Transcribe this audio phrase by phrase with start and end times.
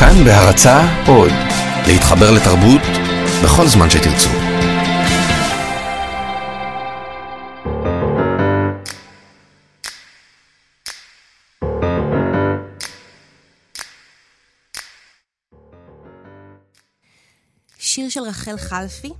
[0.00, 1.32] כאן בהרצה עוד,
[1.86, 2.80] להתחבר לתרבות
[3.44, 4.28] בכל זמן שתרצו.
[17.78, 19.12] שיר של רחל חלפי,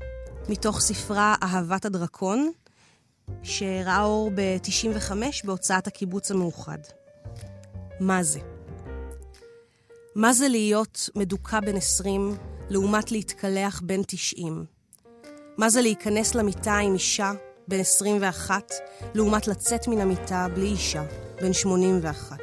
[0.48, 2.50] מתוך ספרה אהבת הדרקון,
[3.42, 5.12] שראה אור ב-95
[5.44, 6.78] בהוצאת הקיבוץ המאוחד.
[8.00, 8.57] מה זה?
[10.18, 12.36] מה זה להיות מדוכא בן 20
[12.68, 14.64] לעומת להתקלח בן 90?
[15.58, 17.32] מה זה להיכנס למיטה עם אישה
[17.68, 18.72] בן 21
[19.14, 21.04] לעומת לצאת מן המיטה בלי אישה
[21.40, 22.36] בן 81?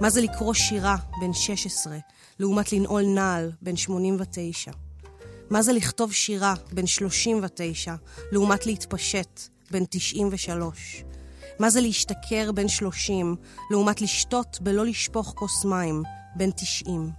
[0.00, 1.98] מה זה לקרוא שירה בן 16
[2.38, 4.70] לעומת לנעול נעל בן 89?
[5.50, 7.94] מה זה לכתוב שירה בן 39
[8.32, 11.04] לעומת להתפשט בן 93?
[11.58, 13.36] מה זה להשתכר בן 30
[13.70, 16.02] לעומת לשתות בלא לשפוך כוס מים
[16.36, 17.10] בן 90?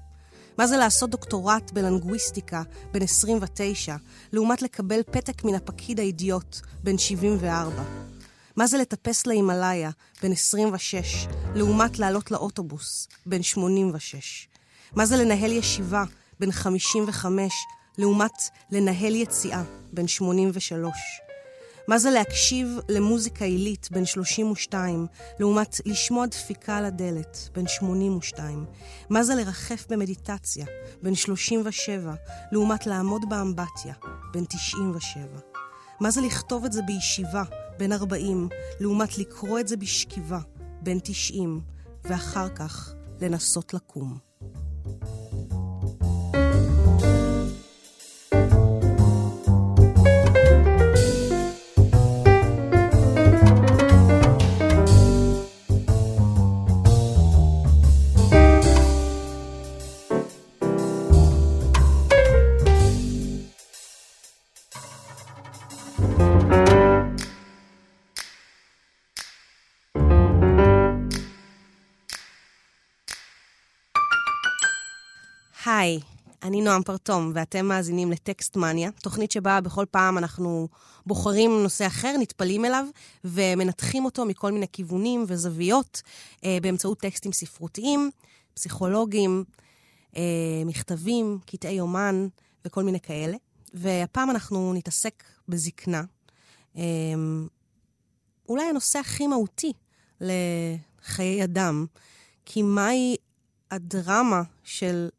[0.58, 3.96] מה זה לעשות דוקטורט בלנגוויסטיקה בן 29
[4.32, 7.84] לעומת לקבל פתק מן הפקיד האידיוט בן 74?
[8.56, 9.90] מה זה לטפס להימאליה
[10.24, 14.48] בן 26 לעומת לעלות לאוטובוס בן 86?
[14.96, 16.04] מה זה לנהל ישיבה
[16.40, 17.54] בן 55
[17.98, 19.64] לעומת לנהל יציאה
[19.94, 20.98] בן 83?
[21.90, 25.08] מה זה להקשיב למוזיקה עילית בן 32,
[25.40, 28.66] לעומת לשמוע דפיקה על הדלת בן 82?
[29.10, 30.66] מה זה לרחף במדיטציה
[31.02, 32.14] בן 37,
[32.52, 33.94] לעומת לעמוד באמבטיה
[34.34, 35.24] בן 97?
[36.00, 37.44] מה זה לכתוב את זה בישיבה
[37.80, 40.40] בן 40, לעומת לקרוא את זה בשכיבה
[40.82, 41.62] בן 90,
[42.04, 44.29] ואחר כך לנסות לקום?
[76.50, 80.68] אני נועם פרטום, ואתם מאזינים לטקסט מניה, תוכנית שבה בכל פעם אנחנו
[81.06, 82.86] בוחרים נושא אחר, נטפלים אליו,
[83.24, 86.02] ומנתחים אותו מכל מיני כיוונים וזוויות,
[86.44, 88.12] אה, באמצעות טקסטים ספרותיים,
[88.54, 89.44] פסיכולוגיים,
[90.16, 90.22] אה,
[90.66, 92.28] מכתבים, קטעי יומן
[92.66, 93.38] וכל מיני כאלה.
[93.74, 96.04] והפעם אנחנו נתעסק בזקנה.
[96.78, 96.84] אה,
[98.50, 99.74] אולי הנושא הכי מהותי
[100.22, 101.86] לחיי אדם,
[102.46, 103.16] כי מהי
[103.72, 105.10] הדרמה של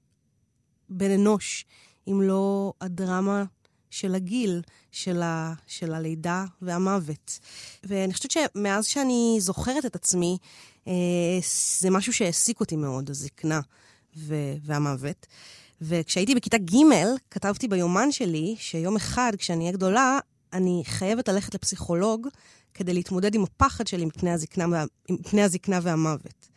[0.91, 1.65] בן אנוש,
[2.09, 3.45] אם לא הדרמה
[3.91, 4.63] של הגיל,
[4.93, 7.39] של, ה, של הלידה והמוות.
[7.85, 10.39] ואני חושבת שמאז שאני זוכרת את עצמי,
[10.89, 10.93] אה,
[11.81, 13.61] זה משהו שהעסיק אותי מאוד, הזקנה
[14.65, 15.27] והמוות.
[15.81, 16.77] וכשהייתי בכיתה ג',
[17.31, 20.19] כתבתי ביומן שלי שיום אחד, כשאני אהיה גדולה,
[20.53, 22.29] אני חייבת ללכת לפסיכולוג
[22.75, 26.50] כדי להתמודד עם הפחד שלי מפני הזקנה, מפני הזקנה והמוות.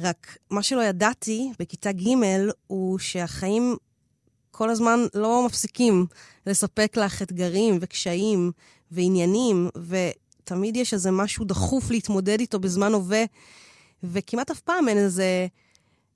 [0.00, 2.08] רק מה שלא ידעתי בכיתה ג'
[2.66, 3.76] הוא שהחיים
[4.50, 6.06] כל הזמן לא מפסיקים
[6.46, 8.52] לספק לך אתגרים וקשיים
[8.90, 13.24] ועניינים, ותמיד יש איזה משהו דחוף להתמודד איתו בזמן הווה,
[14.02, 15.46] וכמעט אף פעם אין איזה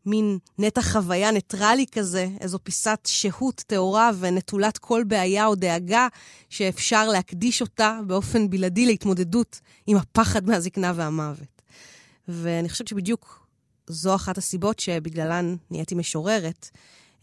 [0.07, 6.09] מין נתח חוויה ניטרלי כזה, איזו פיסת שהות טהורה ונטולת כל בעיה או דאגה
[6.49, 11.63] שאפשר להקדיש אותה באופן בלעדי להתמודדות עם הפחד מהזקנה והמוות.
[12.29, 13.44] ואני חושבת שבדיוק
[13.87, 16.71] זו אחת הסיבות שבגללן נהייתי משוררת,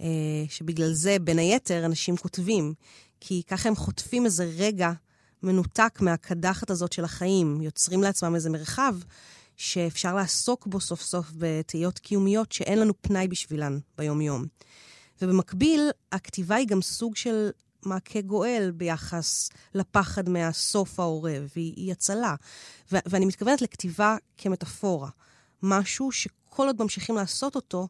[0.01, 0.05] אה,
[0.49, 2.73] שבגלל זה, בין היתר, אנשים כותבים.
[3.19, 4.91] כי ככה הם חוטפים איזה רגע
[5.43, 8.95] מנותק מהקדחת הזאת של החיים, יוצרים לעצמם איזה מרחב
[9.57, 14.45] שאפשר לעסוק בו סוף סוף בתהיות קיומיות שאין לנו פנאי בשבילן ביום-יום.
[15.21, 17.49] ובמקביל, הכתיבה היא גם סוג של
[17.85, 22.35] מעקה גואל ביחס לפחד מהסוף העורב, היא, היא הצלה.
[22.91, 25.09] ו- ואני מתכוונת לכתיבה כמטאפורה.
[25.63, 26.11] משהו
[26.51, 27.87] שכל עוד ממשיכים לעשות אותו,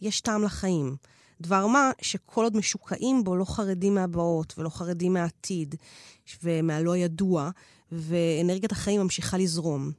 [0.00, 0.96] יש טעם לחיים.
[1.40, 5.74] דבר מה שכל עוד משוקעים בו לא חרדים מהבאות ולא חרדים מהעתיד
[6.42, 7.50] ומהלא ידוע,
[7.92, 9.90] ואנרגיית החיים ממשיכה לזרום.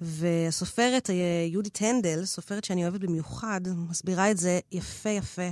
[0.00, 1.14] והסופרת אה,
[1.50, 3.60] יהודית הנדל, סופרת שאני אוהבת במיוחד,
[3.90, 5.48] מסבירה את זה יפה יפה,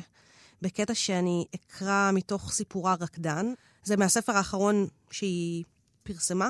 [0.62, 3.46] בקטע שאני אקרא מתוך סיפורה רקדן.
[3.84, 5.64] זה מהספר האחרון שהיא
[6.06, 6.48] פרסמה,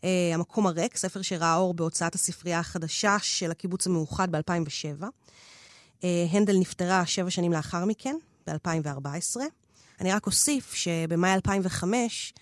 [0.00, 0.04] uh,
[0.34, 5.02] המקום הריק, ספר שראה אור בהוצאת הספרייה החדשה של הקיבוץ המאוחד ב-2007.
[5.02, 8.16] Uh, הנדל נפטרה שבע שנים לאחר מכן,
[8.46, 9.40] ב-2014.
[10.00, 12.32] אני רק אוסיף שבמאי 2005,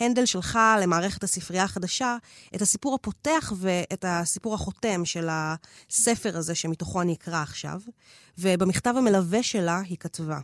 [0.00, 2.16] הנדל שלחה למערכת הספרייה החדשה
[2.54, 7.80] את הסיפור הפותח ואת הסיפור החותם של הספר הזה שמתוכו אני אקרא עכשיו,
[8.38, 10.38] ובמכתב המלווה שלה היא כתבה: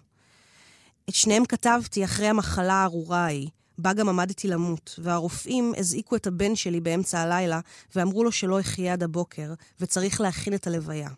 [1.09, 6.57] את שניהם כתבתי אחרי המחלה הארורה ההיא, בה גם עמדתי למות, והרופאים הזעיקו את הבן
[6.57, 7.61] שלי באמצע הלילה
[7.95, 11.11] ואמרו לו שלא אחיה עד הבוקר, וצריך להכין את הלוויה.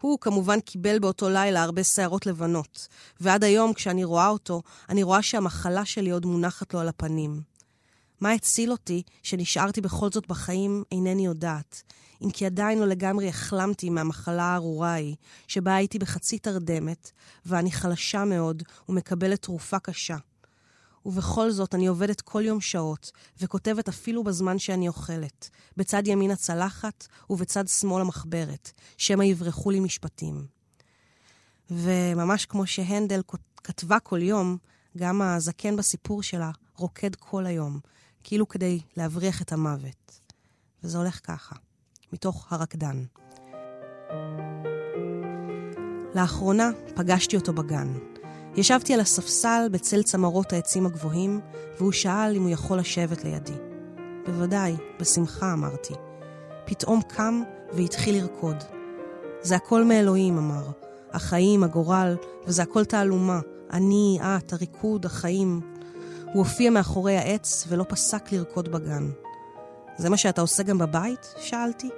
[0.00, 2.88] הוא כמובן קיבל באותו לילה הרבה שערות לבנות,
[3.20, 7.40] ועד היום כשאני רואה אותו, אני רואה שהמחלה שלי עוד מונחת לו על הפנים.
[8.20, 11.82] מה הציל אותי שנשארתי בכל זאת בחיים, אינני יודעת.
[12.22, 17.10] אם כי עדיין לא לגמרי החלמתי מהמחלה הארורה ההיא, שבה הייתי בחצי תרדמת,
[17.46, 20.16] ואני חלשה מאוד ומקבלת תרופה קשה.
[21.06, 23.10] ובכל זאת אני עובדת כל יום שעות,
[23.40, 30.46] וכותבת אפילו בזמן שאני אוכלת, בצד ימין הצלחת ובצד שמאל המחברת, שמא יברחו לי משפטים.
[31.70, 33.20] וממש כמו שהנדל
[33.64, 34.56] כתבה כל יום,
[34.98, 37.80] גם הזקן בסיפור שלה רוקד כל היום,
[38.24, 40.20] כאילו כדי להבריח את המוות.
[40.84, 41.56] וזה הולך ככה,
[42.12, 43.04] מתוך הרקדן.
[46.14, 48.19] לאחרונה פגשתי אותו בגן.
[48.56, 51.40] ישבתי על הספסל בצל צמרות העצים הגבוהים,
[51.78, 53.52] והוא שאל אם הוא יכול לשבת לידי.
[54.26, 55.94] בוודאי, בשמחה, אמרתי.
[56.64, 57.42] פתאום קם
[57.72, 58.56] והתחיל לרקוד.
[59.42, 60.66] זה הכל מאלוהים, אמר.
[61.12, 62.16] החיים, הגורל,
[62.46, 63.40] וזה הכל תעלומה.
[63.72, 65.60] אני, את, הריקוד, החיים.
[66.24, 69.10] הוא הופיע מאחורי העץ ולא פסק לרקוד בגן.
[69.98, 71.34] זה מה שאתה עושה גם בבית?
[71.36, 71.90] שאלתי.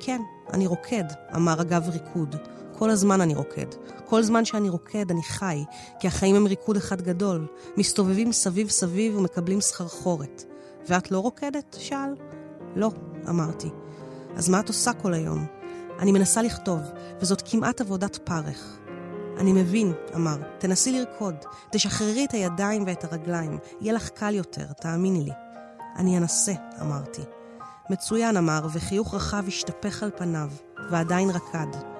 [0.00, 0.20] כן,
[0.52, 1.04] אני רוקד,
[1.36, 2.36] אמר אגב ריקוד.
[2.82, 3.66] כל הזמן אני רוקד.
[4.06, 5.64] כל זמן שאני רוקד, אני חי,
[6.00, 7.46] כי החיים הם ריקוד אחד גדול.
[7.76, 10.44] מסתובבים סביב סביב ומקבלים סחרחורת.
[10.88, 11.76] ואת לא רוקדת?
[11.78, 12.14] שאל.
[12.76, 12.90] לא,
[13.28, 13.68] אמרתי.
[14.36, 15.46] אז מה את עושה כל היום?
[15.98, 16.80] אני מנסה לכתוב,
[17.20, 18.78] וזאת כמעט עבודת פרך.
[19.38, 21.34] אני מבין, אמר, תנסי לרקוד,
[21.70, 25.32] תשחררי את הידיים ואת הרגליים, יהיה לך קל יותר, תאמיני לי.
[25.96, 27.22] אני אנסה, אמרתי.
[27.90, 30.50] מצוין, אמר, וחיוך רחב השתפך על פניו,
[30.90, 31.91] ועדיין רקד.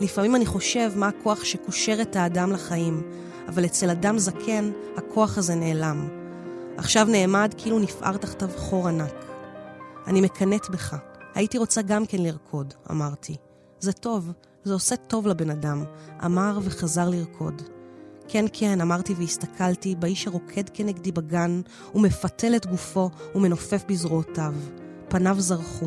[0.00, 3.02] לפעמים אני חושב מה הכוח שקושר את האדם לחיים,
[3.48, 6.08] אבל אצל אדם זקן, הכוח הזה נעלם.
[6.76, 9.24] עכשיו נעמד כאילו נפער תחתיו חור ענק.
[10.06, 10.96] אני מקנאת בך.
[11.34, 13.36] הייתי רוצה גם כן לרקוד, אמרתי.
[13.80, 14.32] זה טוב,
[14.64, 15.84] זה עושה טוב לבן אדם,
[16.24, 17.62] אמר וחזר לרקוד.
[18.28, 21.60] כן, כן, אמרתי והסתכלתי באיש הרוקד כנגדי בגן,
[21.94, 24.54] ומפתל את גופו ומנופף בזרועותיו.
[25.08, 25.86] פניו זרחו.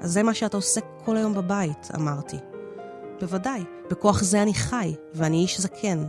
[0.00, 2.51] אז זה מה שאתה עושה כל היום בבית, אמרתי.
[3.22, 6.06] בוודאי, בכוח זה אני חי, ואני איש זקן.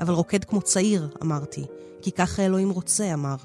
[0.00, 1.66] אבל רוקד כמו צעיר, אמרתי,
[2.02, 3.36] כי ככה אלוהים רוצה, אמר.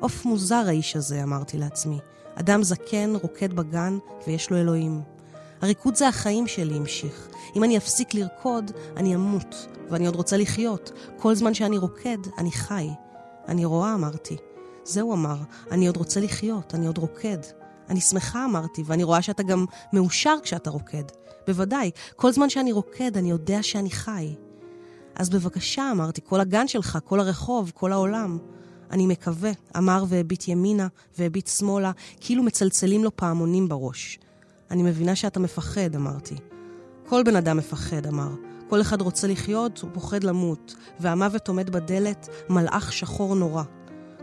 [0.00, 1.98] עוף מוזר האיש הזה, אמרתי לעצמי.
[2.34, 5.02] אדם זקן, רוקד בגן, ויש לו אלוהים.
[5.62, 7.28] הריקוד זה החיים שלי, המשיך.
[7.56, 10.92] אם אני אפסיק לרקוד, אני אמות, ואני עוד רוצה לחיות.
[11.18, 12.88] כל זמן שאני רוקד, אני חי.
[13.48, 14.36] אני רואה, אמרתי.
[14.84, 15.36] זהו אמר,
[15.70, 17.38] אני עוד רוצה לחיות, אני עוד רוקד.
[17.90, 21.04] אני שמחה, אמרתי, ואני רואה שאתה גם מאושר כשאתה רוקד.
[21.46, 24.34] בוודאי, כל זמן שאני רוקד, אני יודע שאני חי.
[25.14, 28.38] אז בבקשה, אמרתי, כל הגן שלך, כל הרחוב, כל העולם.
[28.90, 30.86] אני מקווה, אמר והביט ימינה
[31.18, 34.18] והביט שמאלה, כאילו מצלצלים לו פעמונים בראש.
[34.70, 36.34] אני מבינה שאתה מפחד, אמרתי.
[37.08, 38.30] כל בן אדם מפחד, אמר.
[38.68, 43.62] כל אחד רוצה לחיות, הוא פוחד למות, והמוות עומד בדלת, מלאך שחור נורא.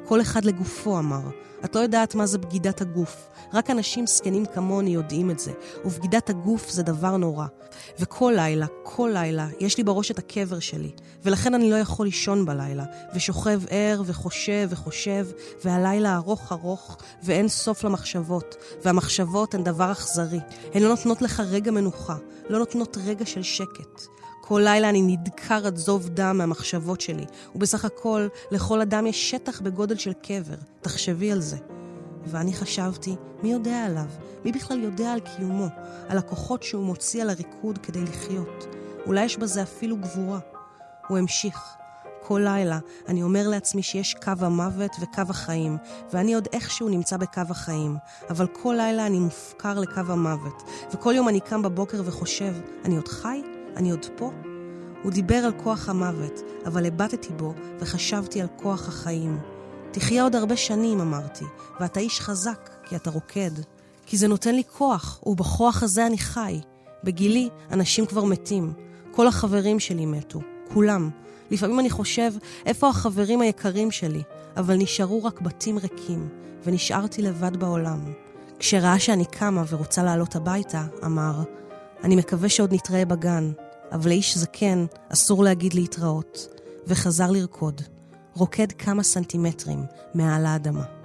[0.06, 1.22] כל אחד לגופו, אמר.
[1.66, 3.30] את לא יודעת מה זה בגידת הגוף.
[3.54, 5.52] רק אנשים זקנים כמוני יודעים את זה,
[5.86, 7.46] ובגידת הגוף זה דבר נורא.
[8.00, 10.92] וכל לילה, כל לילה, יש לי בראש את הקבר שלי,
[11.24, 12.84] ולכן אני לא יכול לישון בלילה,
[13.16, 15.28] ושוכב ער וחושב וחושב,
[15.66, 20.40] והלילה ארוך ארוך, ואין סוף למחשבות, והמחשבות הן דבר אכזרי.
[20.74, 22.16] הן לא נותנות לך רגע מנוחה,
[22.50, 24.02] לא נותנות רגע של שקט.
[24.46, 29.62] כל לילה אני נדקר עד זוב דם מהמחשבות שלי, ובסך הכל, לכל אדם יש שטח
[29.62, 30.56] בגודל של קבר.
[30.82, 31.58] תחשבי על זה.
[32.26, 34.06] ואני חשבתי, מי יודע עליו?
[34.46, 35.68] מי בכלל יודע על קיומו?
[36.10, 38.66] על הכוחות שהוא מוציא על הריקוד כדי לחיות?
[39.06, 40.40] אולי יש בזה אפילו גבורה.
[41.08, 41.60] הוא המשיך.
[42.28, 45.78] כל לילה אני אומר לעצמי שיש קו המוות וקו החיים,
[46.14, 47.96] ואני עוד איכשהו נמצא בקו החיים,
[48.30, 52.54] אבל כל לילה אני מופקר לקו המוות, וכל יום אני קם בבוקר וחושב,
[52.86, 53.53] אני עוד חי?
[53.76, 54.32] אני עוד פה?
[55.04, 59.40] הוא דיבר על כוח המוות, אבל הבטתי בו וחשבתי על כוח החיים.
[59.92, 61.46] תחיה עוד הרבה שנים, אמרתי,
[61.80, 63.52] ואתה איש חזק, כי אתה רוקד.
[64.06, 66.60] כי זה נותן לי כוח, ובכוח הזה אני חי.
[67.04, 68.74] בגילי, אנשים כבר מתים.
[69.12, 70.40] כל החברים שלי מתו,
[70.74, 71.10] כולם.
[71.52, 72.34] לפעמים אני חושב,
[72.66, 74.22] איפה החברים היקרים שלי?
[74.58, 76.30] אבל נשארו רק בתים ריקים,
[76.64, 78.00] ונשארתי לבד בעולם.
[78.60, 81.34] כשראה שאני קמה ורוצה לעלות הביתה, אמר,
[82.04, 83.52] אני מקווה שעוד נתראה בגן,
[83.94, 86.48] אבל לאיש זקן אסור להגיד להתראות,
[86.88, 87.82] וחזר לרקוד.
[88.36, 89.84] רוקד כמה סנטימטרים
[90.14, 91.03] מעל האדמה.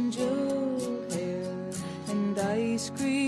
[0.00, 0.80] angel
[1.12, 1.52] hair
[2.08, 3.19] and ice cream.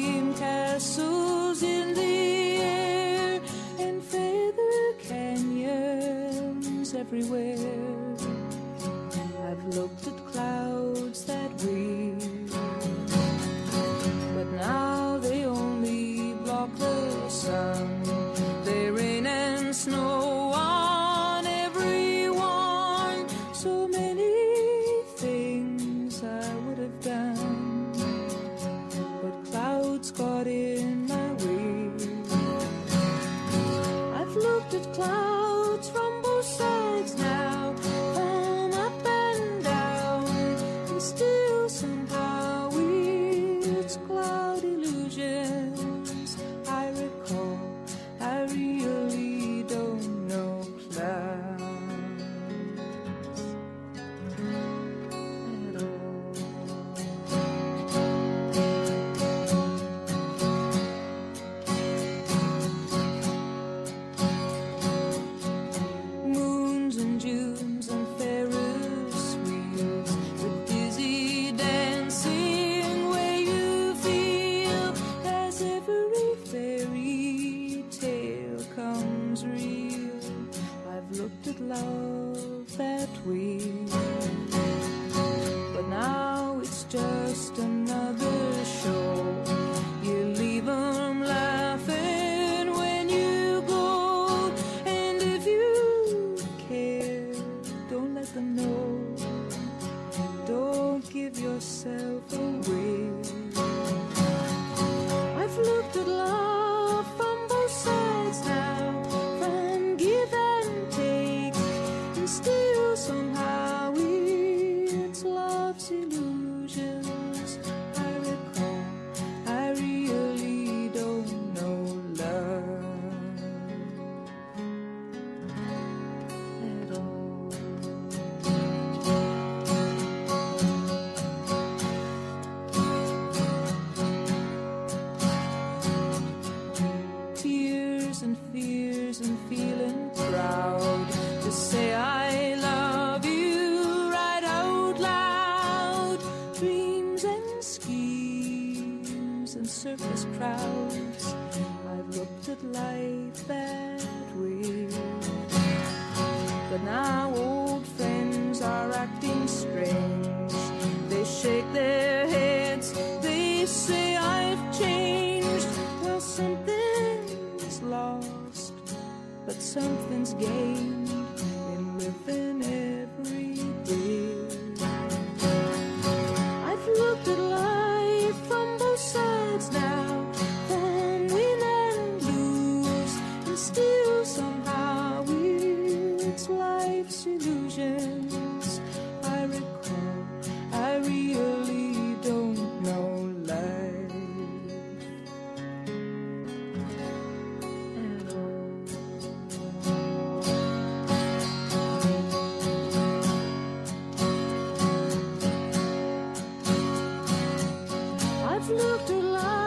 [208.62, 209.62] It's looked alike.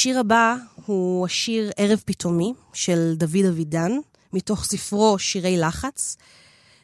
[0.00, 3.92] השיר הבא הוא השיר ערב פתאומי של דוד אבידן,
[4.32, 6.16] מתוך ספרו שירי לחץ.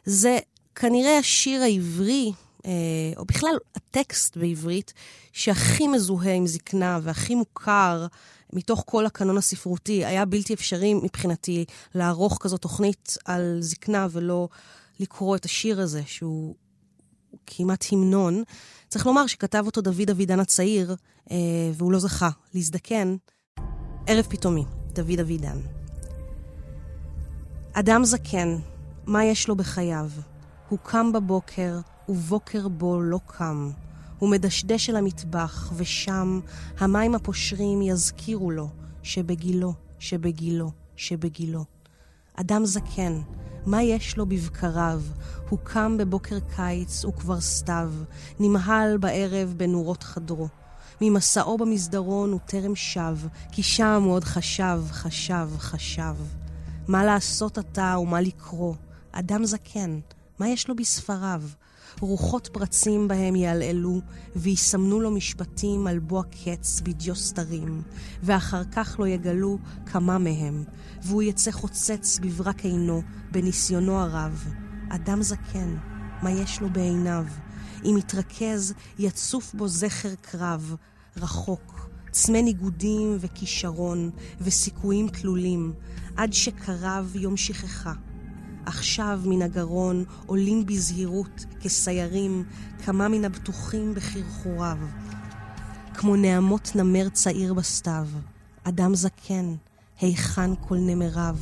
[0.05, 0.39] זה
[0.75, 2.33] כנראה השיר העברי,
[2.67, 2.71] אה,
[3.17, 4.93] או בכלל הטקסט בעברית,
[5.33, 8.07] שהכי מזוהה עם זקנה והכי מוכר
[8.53, 10.05] מתוך כל הקנון הספרותי.
[10.05, 14.49] היה בלתי אפשרי מבחינתי לערוך כזו תוכנית על זקנה ולא
[15.01, 16.55] לקרוא את השיר הזה, שהוא
[17.47, 18.43] כמעט המנון.
[18.89, 20.97] צריך לומר שכתב אותו דוד אבידן הצעיר,
[21.31, 21.37] אה,
[21.75, 23.17] והוא לא זכה להזדקן.
[24.07, 25.59] ערב פתאומי, דוד אבידן.
[27.73, 28.57] אדם זקן,
[29.07, 30.11] מה יש לו בחייו?
[30.69, 31.79] הוא קם בבוקר,
[32.09, 33.71] ובוקר בו לא קם.
[34.19, 36.41] הוא מדשדש אל המטבח, ושם
[36.79, 38.69] המים הפושרים יזכירו לו
[39.03, 41.65] שבגילו, שבגילו, שבגילו.
[42.35, 43.21] אדם זקן,
[43.67, 45.03] מה יש לו בבקריו?
[45.49, 47.93] הוא קם בבוקר קיץ וכבר סתיו,
[48.41, 50.49] נמהל בערב בנורות חדרו.
[51.01, 53.17] ממסעו במסדרון הוא טרם שב,
[53.53, 56.15] כי שם הוא עוד חשב, חשב, חשב.
[56.89, 58.75] מה לעשות עתה ומה לקרוא?
[59.13, 60.01] אדם זקן,
[60.39, 61.43] מה יש לו בספריו?
[62.01, 64.01] רוחות פרצים בהם יעלעלו,
[64.37, 67.83] ויסמנו לו משפטים על בוא הקץ בדיו סתרים,
[68.23, 70.65] ואחר כך לא יגלו כמה מהם,
[71.03, 74.53] והוא יצא חוצץ בברק עינו, בניסיונו הרב.
[74.89, 75.77] אדם זקן,
[76.23, 77.25] מה יש לו בעיניו?
[77.85, 80.77] אם יתרכז, יצוף בו זכר קרב,
[81.17, 84.11] רחוק, צמא ניגודים וכישרון,
[84.41, 85.73] וסיכויים תלולים,
[86.17, 87.93] עד שקרב יום שכחה.
[88.67, 92.45] עכשיו מן הגרון עולים בזהירות כסיירים
[92.85, 94.79] כמה מן הבטוחים בחרחוריו.
[95.95, 98.07] כמו נעמות נמר צעיר בסתיו,
[98.65, 99.55] אדם זקן,
[100.01, 101.37] היכן כל נמריו.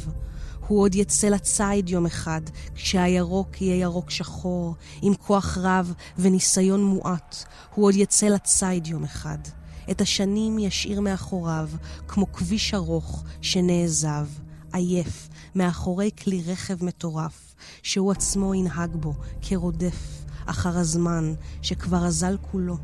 [0.66, 2.40] הוא עוד יצא לציד יום אחד,
[2.75, 7.45] כשהירוק יהיה ירוק שחור, עם כוח רב וניסיון מועט.
[7.75, 9.38] הוא עוד יצא לציד יום אחד.
[9.90, 11.69] את השנים ישאיר מאחוריו,
[12.09, 14.26] כמו כביש ארוך שנעזב,
[14.73, 22.76] עייף, מאחורי כלי רכב מטורף, שהוא עצמו ינהג בו כרודף אחר הזמן שכבר אזל כולו.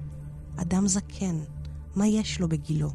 [0.56, 1.40] אדם זקן,
[1.94, 2.90] מה יש לו בגילו?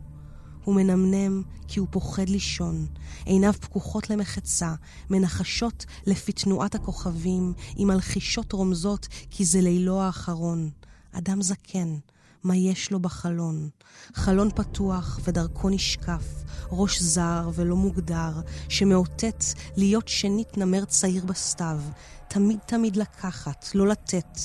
[0.63, 2.87] הוא מנמנם כי הוא פוחד לישון,
[3.25, 4.73] עיניו פקוחות למחצה,
[5.09, 10.69] מנחשות לפי תנועת הכוכבים, עם מלחישות רומזות כי זה לילו האחרון.
[11.11, 11.97] אדם זקן,
[12.45, 13.69] מה יש לו בחלון.
[14.13, 18.31] חלון פתוח ודרכו נשקף, ראש זר ולא מוגדר,
[18.69, 19.43] שמאותת
[19.77, 21.79] להיות שנית נמר צעיר בסתיו.
[22.27, 24.39] תמיד תמיד לקחת, לא לתת,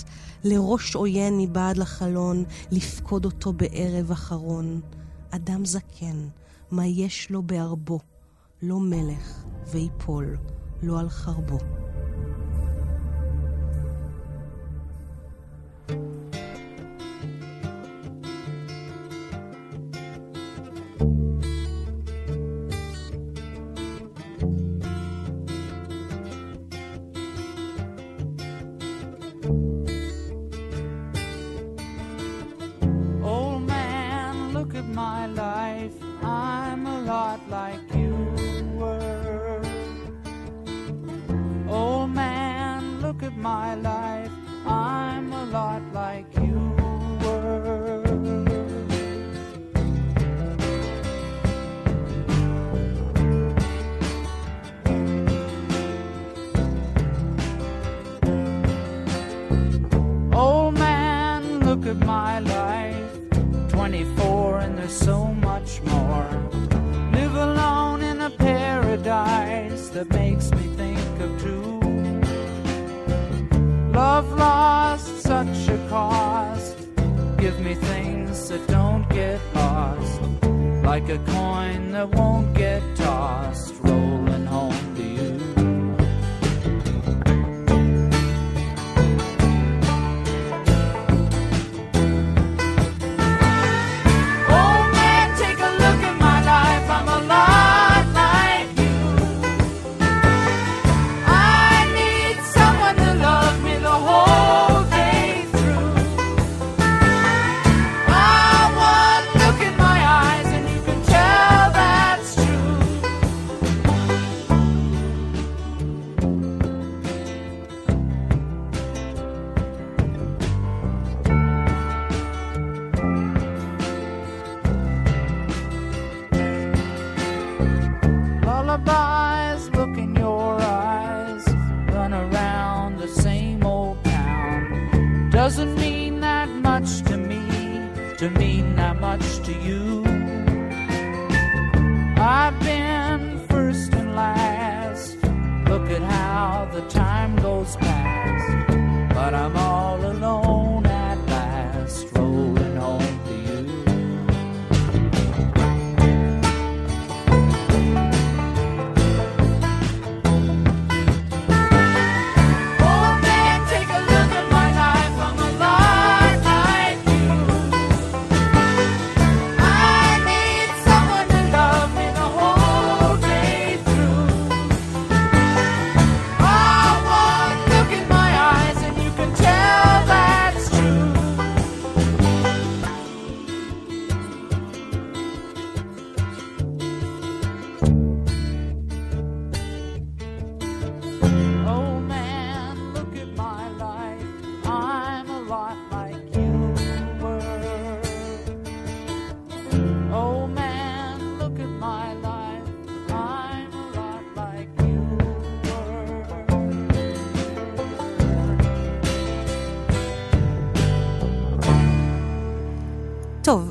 [0.44, 4.80] לראש עוין מבעד לחלון, לפקוד אותו בערב אחרון.
[5.30, 6.28] אדם זקן,
[6.70, 7.98] מה יש לו בערבו?
[8.62, 10.36] לא מלך ויפול,
[10.82, 11.58] לא על חרבו.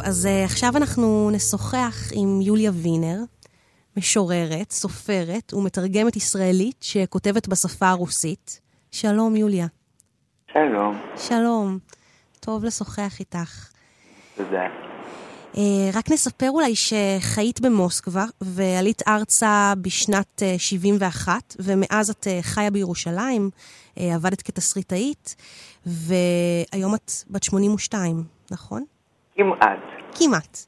[0.10, 3.17] אז uh, עכשיו אנחנו נשוחח עם יוליה וינר,
[3.98, 8.62] משוררת, סופרת ומתרגמת ישראלית שכותבת בשפה הרוסית.
[8.91, 9.67] שלום, יוליה.
[10.54, 11.78] שלום, שלום.
[12.39, 13.69] טוב לשוחח איתך.
[14.38, 14.67] תודה.
[15.54, 15.58] Uh,
[15.93, 23.50] רק נספר אולי שחיית במוסקבה ועלית ארצה בשנת uh, 71, ומאז את חיה בירושלים,
[23.95, 25.36] עבדת כתסריטאית,
[25.86, 28.84] והיום את בת 82, נכון?
[29.36, 29.98] כמעט.
[30.15, 30.65] כמעט.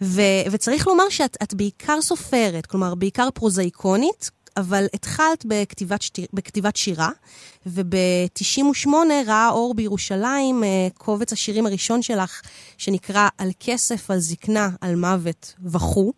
[0.00, 6.76] ו- וצריך לומר שאת את בעיקר סופרת, כלומר, בעיקר פרוזאיקונית, אבל התחלת בכתיבת, שתי, בכתיבת
[6.76, 7.10] שירה,
[7.66, 8.88] וב-98
[9.26, 12.40] ראה אור בירושלים אה, קובץ השירים הראשון שלך,
[12.78, 16.12] שנקרא על כסף, על זקנה, על מוות וכו'.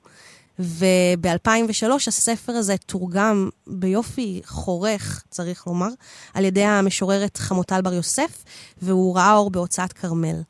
[0.58, 5.88] וב-2003 הספר הזה תורגם ביופי חורך, צריך לומר,
[6.34, 8.44] על ידי המשוררת חמוטל בר יוסף,
[8.82, 10.42] והוא ראה אור בהוצאת כרמל.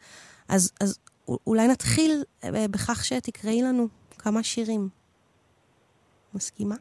[0.49, 0.99] אז, אז
[1.47, 3.89] אולי נתחיל אה, בכך שתקראי לנו
[4.19, 4.89] כמה שירים.
[6.35, 6.75] מסכימה?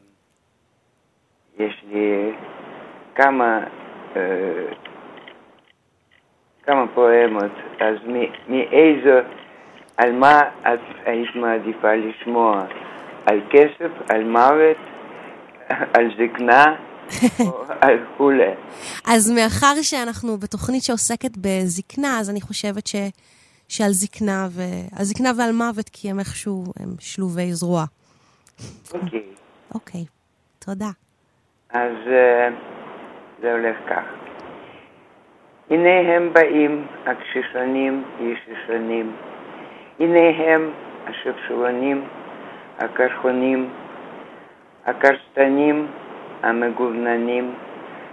[1.58, 2.32] יש לי
[3.14, 3.64] כמה,
[4.16, 4.72] אה,
[6.62, 7.96] כמה פואמות, אז
[8.48, 9.18] מאיזו,
[9.96, 12.64] על מה את היית מעדיפה לשמוע?
[13.26, 14.76] על כסף, על מוות,
[15.68, 16.64] על זקנה?
[19.14, 22.96] אז מאחר שאנחנו בתוכנית שעוסקת בזקנה, אז אני חושבת ש,
[23.70, 24.60] שעל זקנה, ו...
[24.98, 27.84] על זקנה ועל מוות, כי הם איכשהו הם שלובי זרוע.
[28.94, 29.22] אוקיי.
[29.74, 30.04] אוקיי,
[30.58, 30.90] תודה.
[31.70, 32.48] אז אה,
[33.42, 34.04] זה הולך כך.
[35.70, 39.12] הנה הם באים, הקשישונים ישישונים.
[40.00, 40.70] הנה הם
[41.06, 42.04] השפשולנים,
[42.78, 43.70] הקרחונים,
[44.86, 45.86] הקרסטנים,
[46.42, 47.54] המגווננים,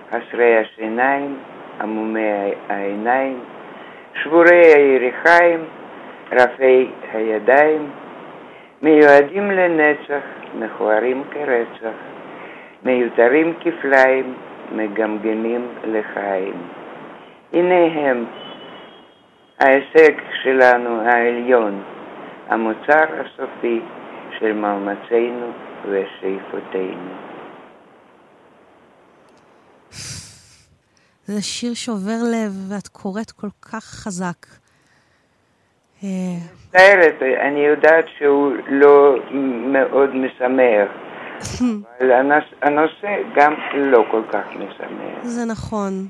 [0.09, 1.39] חסרי השיניים,
[1.81, 3.39] עמומי העיניים,
[4.23, 5.59] שבורי הירכיים,
[6.31, 7.89] רפי הידיים,
[8.81, 10.23] מיועדים לנצח,
[10.59, 11.97] מכוערים כרצח,
[12.83, 14.33] מיותרים כפליים,
[14.71, 16.53] מגמגמים לחיים.
[17.53, 18.25] הנה הם,
[19.59, 21.81] ההישג שלנו העליון,
[22.49, 23.81] המוצר הסופי
[24.39, 25.47] של מאמצינו
[25.89, 27.26] ושאיפותינו.
[31.27, 34.45] זה שיר שובר לב, ואת קוראת כל כך חזק.
[36.03, 36.09] אה,
[36.65, 39.15] מצטערת, אני יודעת שהוא לא
[39.73, 40.89] מאוד משמח,
[41.99, 45.23] אבל הנוש- הנושא גם לא כל כך משמח.
[45.23, 46.07] זה נכון.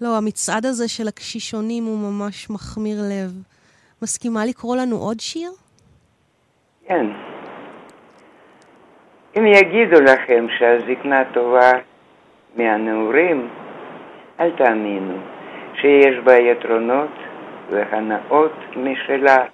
[0.00, 3.32] לא, המצעד הזה של הקשישונים הוא ממש מחמיר לב.
[4.02, 5.50] מסכימה לקרוא לנו עוד שיר?
[6.86, 7.06] כן.
[9.38, 11.70] אם יגידו לכם שהזקנה טובה
[12.56, 13.48] מהנעורים,
[14.42, 15.14] אל תאמינו
[15.74, 17.08] שיש בה יתרונות
[17.70, 19.44] והנאות משלה.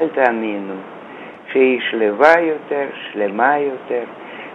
[0.00, 0.74] אל תאמינו
[1.52, 4.04] שהיא שלווה יותר, שלמה יותר,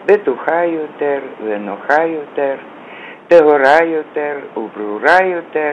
[0.06, 2.56] בטוחה יותר ונוחה יותר,
[3.28, 5.72] טהורה יותר וברורה יותר.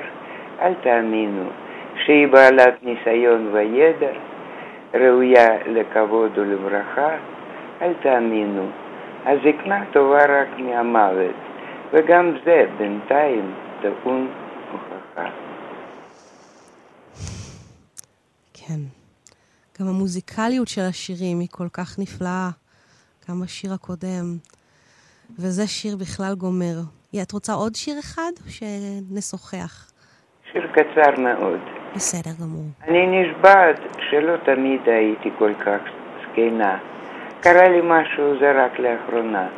[0.62, 1.44] אל תאמינו
[2.04, 4.12] שהיא בעלת ניסיון וידע,
[4.94, 7.10] ראויה לכבוד ולברכה.
[7.82, 8.66] אל תאמינו,
[9.26, 11.34] הזקנה טובה רק מהמוות,
[11.92, 13.52] וגם זה בינתיים
[14.02, 14.28] טעון
[14.72, 15.30] הוכחה.
[18.54, 18.80] כן.
[19.80, 22.48] גם המוזיקליות של השירים היא כל כך נפלאה,
[23.28, 24.36] גם בשיר הקודם.
[25.38, 26.76] וזה שיר בכלל גומר.
[27.22, 29.90] את רוצה עוד שיר אחד או שנשוחח?
[30.52, 31.60] שיר קצר מאוד.
[31.94, 32.64] בסדר גמור.
[32.82, 35.80] אני נשבעת שלא תמיד הייתי כל כך
[36.22, 36.78] זקנה,
[37.40, 39.48] קרה לי משהו זה רק לאחרונה.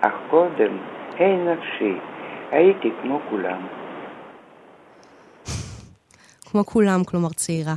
[0.00, 0.78] אך קודם,
[1.18, 1.98] היי נפשי,
[2.50, 3.66] הייתי כמו כולם.
[6.50, 7.74] כמו כולם, כלומר צעירה.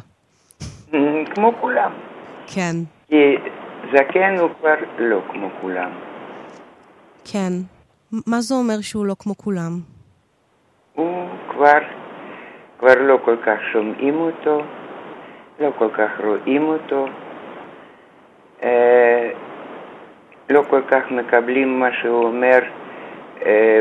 [1.34, 1.92] כמו כולם.
[2.48, 2.76] כן,
[3.08, 3.36] כי
[3.94, 5.92] זקן הוא כבר לא כמו כולם.
[7.32, 7.54] כן.
[8.12, 9.80] מה זה אומר שהוא לא כמו כולם?
[10.94, 11.80] הוא כבר,
[12.80, 14.62] כבר לא כל כך שומעים אותו,
[15.60, 17.08] לא כל כך רואים אותו,
[18.64, 19.32] אה,
[20.50, 22.60] לא כל כך מקבלים מה שהוא אומר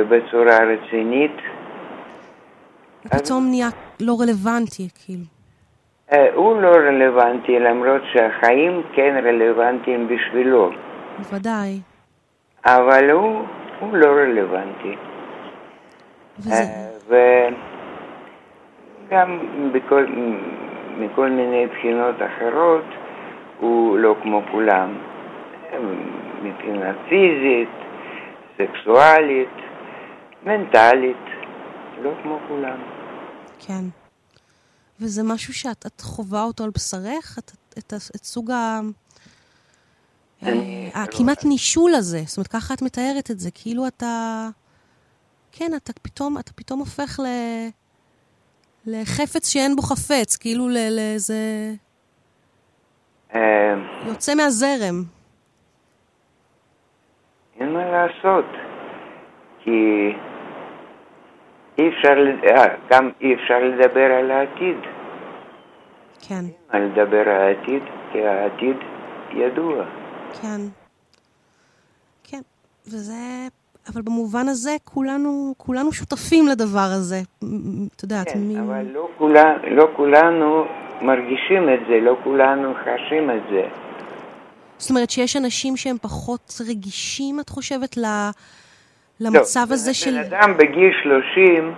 [0.08, 1.36] בצורה רצינית.
[3.02, 3.68] פתאום נהיה
[4.00, 5.24] לא רלוונטי, כאילו.
[6.12, 10.70] אה, הוא לא רלוונטי, למרות שהחיים כן רלוונטיים בשבילו,
[11.18, 11.80] בוודאי.
[12.64, 13.44] אבל הוא,
[13.80, 14.96] הוא לא רלוונטי.
[16.38, 16.54] וזה,
[17.12, 17.48] אה,
[19.08, 19.38] וגם
[19.72, 20.06] בכל,
[20.98, 22.84] מכל מיני בחינות אחרות
[23.60, 24.94] הוא לא כמו כולם.
[26.42, 27.68] מבחינה פיזית,
[28.58, 29.48] סקסואלית,
[30.42, 31.24] מנטלית,
[32.02, 32.80] לא כמו כולם.
[33.58, 33.84] כן.
[35.00, 37.38] וזה משהו שאת את חווה אותו על בשרך?
[37.38, 38.80] את, את, את, את סוג ה...
[40.42, 44.48] אה, הכמעט נישול הזה, זאת אומרת, ככה את מתארת את זה, כאילו אתה...
[45.52, 47.26] כן, אתה פתאום, אתה פתאום הופך ל...
[48.86, 51.34] לחפץ שאין בו חפץ, כאילו ל- לאיזה...
[53.34, 53.74] אה,
[54.06, 55.17] יוצא מהזרם.
[57.78, 58.44] מה לעשות,
[59.60, 60.12] כי
[61.78, 62.14] אי אפשר,
[62.50, 64.76] אה, גם אי אפשר לדבר על העתיד.
[66.28, 68.76] כן, מה לדבר על העתיד, כי העתיד
[69.32, 69.84] ידוע.
[70.42, 70.60] כן.
[72.24, 72.40] כן,
[72.86, 73.14] וזה...
[73.92, 77.20] אבל במובן הזה כולנו, כולנו שותפים לדבר הזה.
[77.96, 80.64] את יודעת, כן, מין- אבל לא, כולה, לא כולנו
[81.02, 83.62] מרגישים את זה, לא כולנו חשים את זה.
[84.78, 88.04] זאת אומרת שיש אנשים שהם פחות רגישים, את חושבת, ל...
[89.20, 90.10] למצב לא, הזה בן- של...
[90.10, 91.74] בן אדם בגיל 30,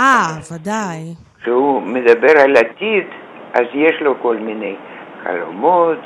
[0.00, 0.04] אה,
[0.52, 1.14] ודאי.
[1.40, 3.06] כשהוא מדבר על עתיד,
[3.54, 4.76] אז יש לו כל מיני
[5.24, 5.98] חלומות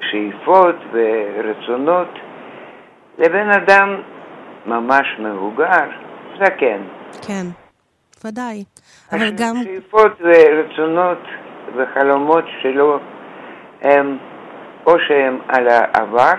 [0.00, 2.08] ושאיפות ורצונות.
[3.18, 4.00] לבן אדם
[4.66, 5.90] ממש מבוגר,
[6.44, 6.80] זקן.
[7.26, 7.46] כן,
[8.24, 8.64] ודאי.
[9.12, 9.56] אבל גם...
[9.60, 11.18] השאיפות ורצונות
[11.76, 12.98] וחלומות שלו
[13.82, 14.18] הם
[14.86, 16.32] או שהם על העבר,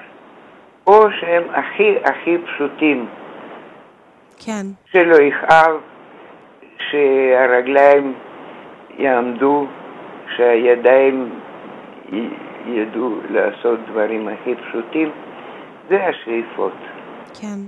[0.88, 3.06] או שהם הכי הכי פשוטים.
[4.46, 4.65] כן.
[4.92, 5.76] שלא יכאב,
[6.89, 8.13] שהרגליים
[8.98, 9.68] יעמדו,
[10.36, 11.39] שהידיים
[12.65, 15.12] ידעו לעשות דברים הכי פשוטים,
[15.89, 16.74] זה השאיפות.
[17.42, 17.60] כן.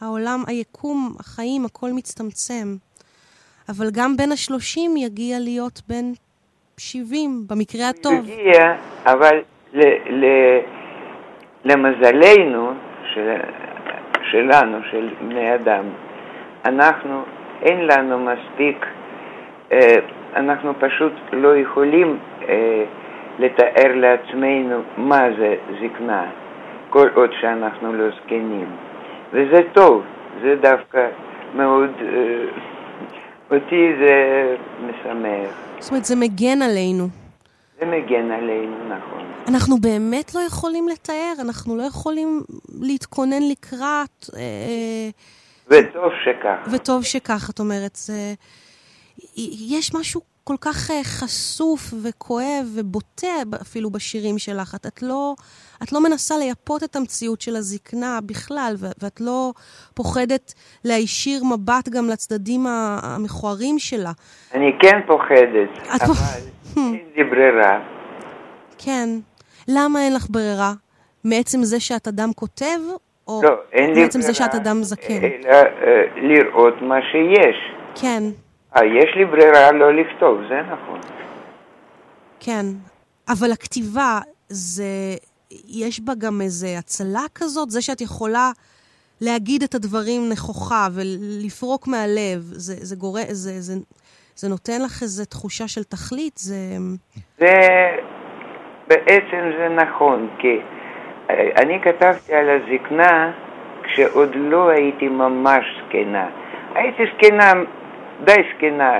[0.00, 2.76] העולם, היקום, החיים, הכל מצטמצם.
[3.68, 6.12] אבל גם בן השלושים יגיע להיות בן
[6.80, 8.12] 70 במקרה הטוב.
[8.18, 8.74] הגיע,
[9.06, 10.24] אבל ל, ל,
[11.64, 12.72] למזלנו,
[13.14, 13.34] של,
[14.22, 15.84] שלנו, של בני אדם,
[16.64, 17.22] אנחנו,
[17.62, 18.86] אין לנו מספיק,
[19.72, 19.96] אה,
[20.36, 22.84] אנחנו פשוט לא יכולים אה,
[23.38, 26.24] לתאר לעצמנו מה זה זקנה,
[26.90, 28.68] כל עוד שאנחנו לא זקנים.
[29.32, 30.02] וזה טוב,
[30.42, 31.06] זה דווקא
[31.54, 31.90] מאוד...
[32.02, 32.75] אה,
[33.50, 35.50] אותי זה משמח.
[35.78, 37.08] זאת אומרת, זה מגן עלינו.
[37.80, 39.24] זה מגן עלינו, נכון.
[39.48, 42.42] אנחנו באמת לא יכולים לתאר, אנחנו לא יכולים
[42.80, 45.10] להתכונן לקראת, אה,
[45.66, 46.72] וטוב שכך.
[46.72, 47.96] וטוב שכך, את אומרת.
[47.96, 48.34] זה...
[49.68, 53.26] יש משהו כל כך אה, חשוף וכואב ובוטה
[53.62, 54.74] אפילו בשירים שלך.
[54.74, 55.34] את, את, לא,
[55.82, 59.52] את לא מנסה לייפות את המציאות של הזקנה בכלל, ו- ואת לא
[59.94, 60.54] פוחדת
[60.84, 64.12] להישיר מבט גם לצדדים המכוערים שלה.
[64.54, 66.14] אני כן פוחדת, אבל
[66.76, 67.80] אין לי ברירה.
[68.78, 69.08] כן.
[69.68, 70.72] למה אין לך ברירה?
[71.24, 72.78] מעצם זה שאת אדם כותב,
[73.28, 73.50] או לא,
[73.96, 75.14] מעצם זה שאת אדם זקן?
[75.24, 75.62] אלא אה,
[76.16, 77.56] לראות מה שיש.
[77.94, 78.22] כן,
[78.84, 81.00] יש לי ברירה לא לכתוב, זה נכון.
[82.40, 82.66] כן.
[83.28, 84.84] אבל הכתיבה, זה...
[85.68, 87.70] יש בה גם איזו הצלה כזאת?
[87.70, 88.50] זה שאת יכולה
[89.20, 93.22] להגיד את הדברים נכוחה ולפרוק מהלב, זה, זה גורם...
[93.28, 93.74] זה, זה,
[94.34, 96.36] זה נותן לך איזו תחושה של תכלית?
[96.36, 96.56] זה...
[97.38, 97.54] זה
[98.88, 100.58] בעצם זה נכון, כי
[101.30, 103.32] אה, אני כתבתי על הזקנה
[103.82, 106.28] כשעוד לא הייתי ממש זקנה.
[106.74, 107.52] הייתי זקנה,
[108.24, 108.98] די זקנה,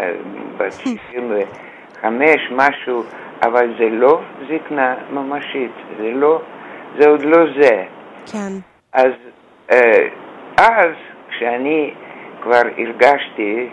[0.57, 3.03] בת 65, משהו,
[3.43, 6.41] אבל זה לא זקנה ממשית, זה לא,
[6.99, 7.85] זה עוד לא זה.
[8.33, 8.53] כן,
[8.93, 9.13] אז
[9.73, 10.09] אה,
[10.57, 10.93] אז,
[11.31, 11.91] כשאני
[12.43, 13.69] כבר הרגשתי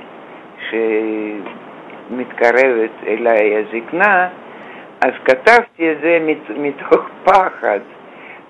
[2.10, 4.28] שמתקרבת אליי הזקנה,
[5.02, 7.80] אז כתבתי את זה מת, מתוך פחד,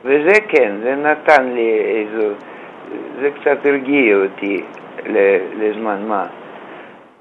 [0.04, 2.28] וזה כן, זה נתן לי איזו,
[3.22, 4.64] זה קצת הרגיע אותי
[5.60, 6.26] לזמן מה.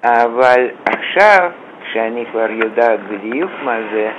[0.04, 1.50] אבל עכשיו,
[1.84, 4.10] כשאני כבר יודעת בדיוק מה זה,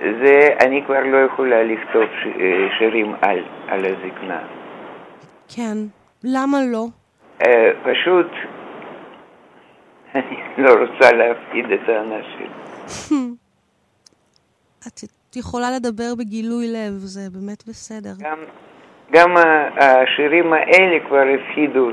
[0.00, 2.26] זה, אני כבר לא יכולה לכתוב ש,
[2.78, 4.40] שירים על, על הזקנה.
[5.56, 5.76] כן,
[6.24, 6.86] למה לא?
[7.42, 7.46] Uh,
[7.84, 8.26] פשוט,
[10.14, 12.50] אני לא רוצה להפחיד את האנשים.
[14.88, 18.12] את יכולה לדבר בגילוי לב, זה באמת בסדר.
[18.18, 18.38] גם,
[19.12, 19.34] גם
[19.76, 21.90] השירים האלה כבר הפחידו.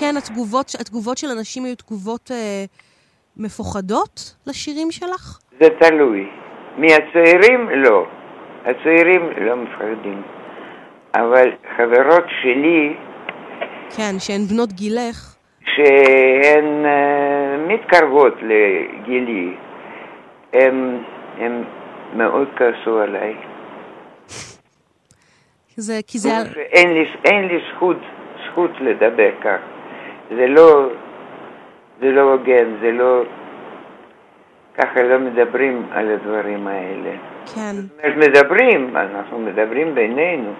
[0.00, 2.64] כן, התגובות, התגובות של אנשים היו תגובות אה,
[3.36, 5.38] מפוחדות לשירים שלך?
[5.60, 6.28] זה תלוי.
[6.78, 8.06] מהצעירים לא.
[8.64, 10.22] הצעירים לא מפחדים.
[11.14, 12.96] אבל חברות שלי...
[13.96, 15.36] כן, שהן בנות גילך.
[15.74, 19.54] שהן uh, מתקרבות לגילי.
[20.52, 20.98] הן,
[21.38, 21.64] הן
[22.16, 23.34] מאוד כעסו עליי.
[25.76, 26.28] זה, כי זה...
[26.72, 27.96] אין לי, אין לי זכות,
[28.56, 29.58] זכות לדבר כך.
[30.36, 30.88] זה לא,
[32.00, 33.22] זה לא הוגן, זה לא...
[34.78, 37.10] ככה לא מדברים על הדברים האלה.
[37.54, 37.72] כן.
[37.72, 40.52] זאת אומרת, מדברים, אנחנו מדברים בינינו,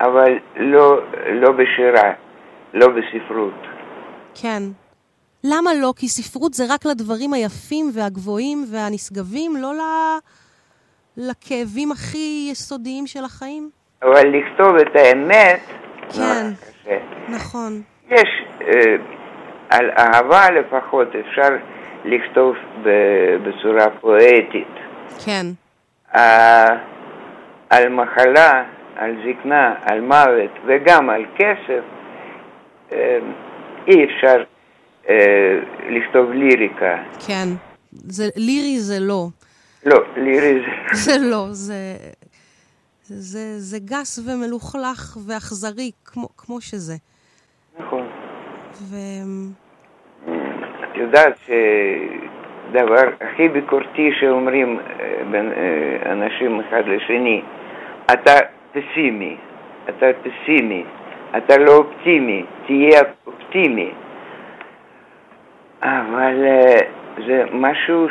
[0.00, 1.00] אבל לא,
[1.32, 2.12] לא בשירה,
[2.74, 3.60] לא בספרות.
[4.42, 4.62] כן.
[5.44, 5.92] למה לא?
[5.96, 9.80] כי ספרות זה רק לדברים היפים והגבוהים והנשגבים, לא ל...
[11.16, 13.70] לכאבים הכי יסודיים של החיים?
[14.02, 15.60] אבל לכתוב את האמת,
[16.16, 16.46] כן,
[17.28, 17.82] נכון.
[18.10, 18.96] יש, אה,
[19.70, 21.48] על אהבה לפחות אפשר
[22.04, 22.56] לכתוב
[23.42, 24.74] בצורה פואטית.
[25.24, 25.46] כן.
[26.14, 26.76] אה,
[27.70, 28.64] על מחלה,
[28.96, 31.82] על זקנה, על מוות וגם על כסף,
[32.92, 33.18] אה,
[33.88, 34.42] אי אפשר
[35.08, 36.96] אה, לכתוב ליריקה.
[37.26, 37.48] כן,
[37.92, 39.26] זה, לירי זה לא.
[39.86, 40.96] לא, לירי זה...
[40.96, 41.74] זה לא, זה,
[43.06, 46.94] זה, זה גס ומלוכלך ואכזרי, כמו, כמו שזה.
[47.78, 48.06] נכון.
[48.72, 48.96] ו...
[50.84, 57.42] את יודעת שדבר הכי ביקורתי שאומרים אה, בין אה, אנשים אחד לשני,
[58.12, 58.32] אתה
[58.72, 59.36] פסימי,
[59.88, 60.84] אתה פסימי,
[61.36, 63.90] אתה לא אופטימי, תהיה אופטימי.
[65.82, 66.78] אבל אה,
[67.26, 68.06] זה משהו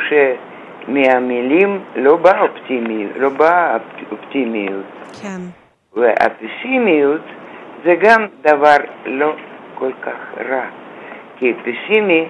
[0.86, 3.78] שמהמילים לא בא אופטימי, לא בא
[4.12, 4.86] אופטימיות.
[5.22, 5.40] כן.
[5.96, 7.22] והפסימיות
[7.84, 9.34] זה גם דבר לא
[9.74, 10.64] כל כך רע.
[11.36, 12.28] כי פסימי,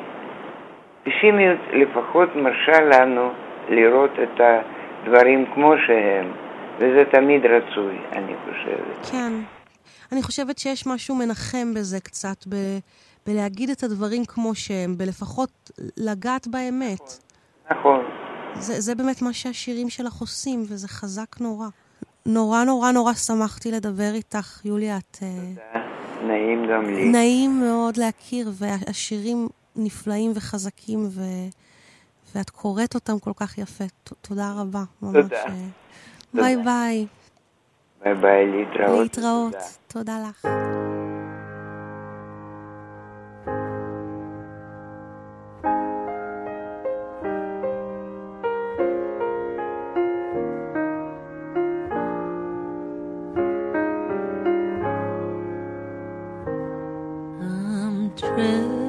[1.02, 3.30] פסימיות לפחות מרשה לנו
[3.68, 6.32] לראות את הדברים כמו שהם,
[6.78, 9.10] וזה תמיד רצוי, אני חושבת.
[9.12, 9.32] כן.
[10.12, 12.54] אני חושבת שיש משהו מנחם בזה קצת, ב...
[13.26, 17.00] בלהגיד את הדברים כמו שהם, בלפחות לגעת באמת.
[17.70, 18.04] נכון.
[18.60, 21.68] זה, זה באמת מה שהשירים שלך עושים, וזה חזק נורא.
[22.26, 24.98] נורא נורא נורא שמחתי לדבר איתך, יוליה.
[24.98, 25.18] את...
[25.22, 25.84] אה, תודה.
[26.26, 27.08] נעים גם לי.
[27.08, 31.22] נעים מאוד להכיר, והשירים נפלאים וחזקים, ו...
[32.34, 33.84] ואת קוראת אותם כל כך יפה.
[34.22, 34.82] תודה רבה.
[35.00, 35.18] תודה.
[35.20, 35.32] ממש.
[35.32, 35.52] אה,
[36.34, 37.06] ביי ביי.
[38.04, 39.02] ביי ביי, להתראות.
[39.02, 39.52] להתראות.
[39.52, 40.46] תודה, תודה לך.
[58.34, 58.83] friend.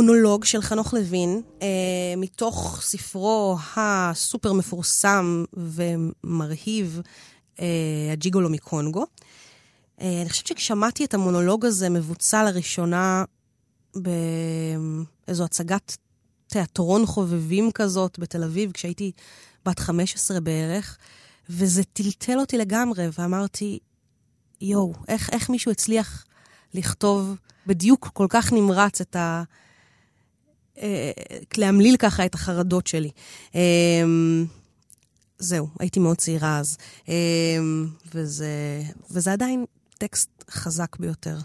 [0.00, 1.66] מונולוג של חנוך לוין, אה,
[2.16, 7.00] מתוך ספרו הסופר מפורסם ומרהיב,
[7.60, 7.66] אה,
[8.12, 9.06] הג'יגולו מקונגו.
[10.00, 13.24] אה, אני חושבת שכשמעתי את המונולוג הזה מבוצע לראשונה
[13.94, 15.96] באיזו הצגת
[16.46, 19.12] תיאטרון חובבים כזאת בתל אביב, כשהייתי
[19.66, 20.98] בת 15 בערך,
[21.50, 23.78] וזה טלטל אותי לגמרי, ואמרתי,
[24.60, 26.24] יואו, איך, איך מישהו הצליח
[26.74, 27.36] לכתוב
[27.66, 29.42] בדיוק כל כך נמרץ את ה...
[30.78, 31.10] אה,
[31.56, 33.10] להמליל ככה את החרדות שלי.
[33.54, 34.04] אה,
[35.38, 36.76] זהו, הייתי מאוד צעירה אז.
[37.08, 37.14] אה,
[38.14, 39.64] וזה, וזה עדיין
[39.98, 41.36] טקסט חזק ביותר.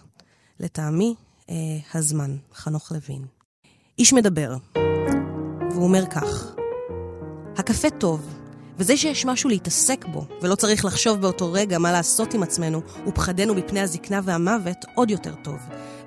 [0.59, 1.15] לטעמי,
[1.49, 1.55] אה,
[1.93, 3.25] הזמן, חנוך לוין.
[3.99, 4.55] איש מדבר,
[5.71, 6.55] והוא אומר כך:
[7.57, 8.44] הקפה טוב,
[8.77, 13.55] וזה שיש משהו להתעסק בו, ולא צריך לחשוב באותו רגע מה לעשות עם עצמנו, ופחדנו
[13.55, 15.57] מפני הזקנה והמוות, עוד יותר טוב.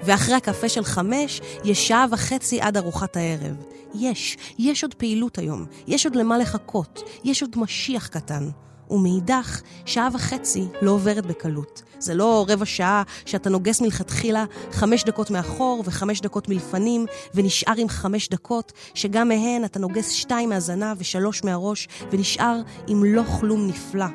[0.02, 3.56] ואחרי הקפה של חמש, יש שעה וחצי עד ארוחת הערב.
[3.94, 8.48] יש, יש עוד פעילות היום, יש עוד למה לחכות, יש עוד משיח קטן.
[8.90, 11.82] ומאידך, שעה וחצי לא עוברת בקלות.
[11.98, 17.88] זה לא רבע שעה שאתה נוגס מלכתחילה חמש דקות מאחור וחמש דקות מלפנים, ונשאר עם
[17.88, 24.06] חמש דקות, שגם מהן אתה נוגס שתיים מהזנב ושלוש מהראש, ונשאר עם לא כלום נפלא.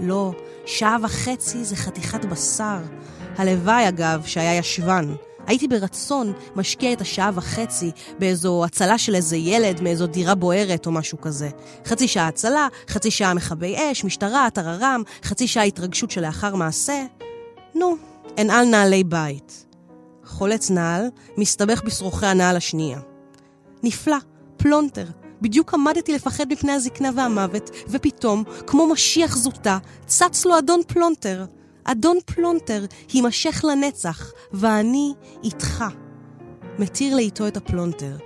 [0.00, 0.32] לא,
[0.66, 2.78] שעה וחצי זה חתיכת בשר.
[3.36, 5.14] הלוואי, אגב, שהיה ישבן.
[5.52, 10.92] הייתי ברצון משקיע את השעה וחצי באיזו הצלה של איזה ילד מאיזו דירה בוערת או
[10.92, 11.50] משהו כזה.
[11.86, 17.04] חצי שעה הצלה, חצי שעה מכבי אש, משטרה, טררם, חצי שעה התרגשות שלאחר מעשה.
[17.74, 17.96] נו,
[18.38, 19.66] אנעל נעלי בית.
[20.24, 22.98] חולץ נעל, מסתבך בשרוכי הנעל השנייה.
[23.82, 24.18] נפלא,
[24.56, 25.06] פלונטר.
[25.42, 31.44] בדיוק עמדתי לפחד מפני הזקנה והמוות, ופתאום, כמו משיח זוטה, צץ לו אדון פלונטר.
[31.84, 35.12] אדון פלונטר יימשך לנצח, ואני
[35.44, 35.84] איתך.
[36.78, 38.16] מתיר לאיטו את הפלונטר.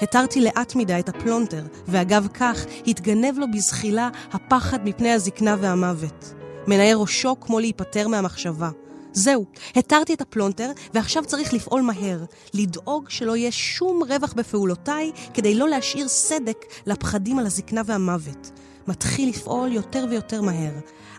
[0.00, 6.34] התרתי לאט מדי את הפלונטר, ואגב כך התגנב לו בזחילה הפחד מפני הזקנה והמוות.
[6.66, 8.70] מנער ראשו כמו להיפטר מהמחשבה.
[9.12, 9.44] זהו,
[9.76, 12.24] התרתי את הפלונטר, ועכשיו צריך לפעול מהר.
[12.54, 18.50] לדאוג שלא יהיה שום רווח בפעולותיי, כדי לא להשאיר סדק לפחדים על הזקנה והמוות.
[18.86, 20.72] מתחיל לפעול יותר ויותר מהר.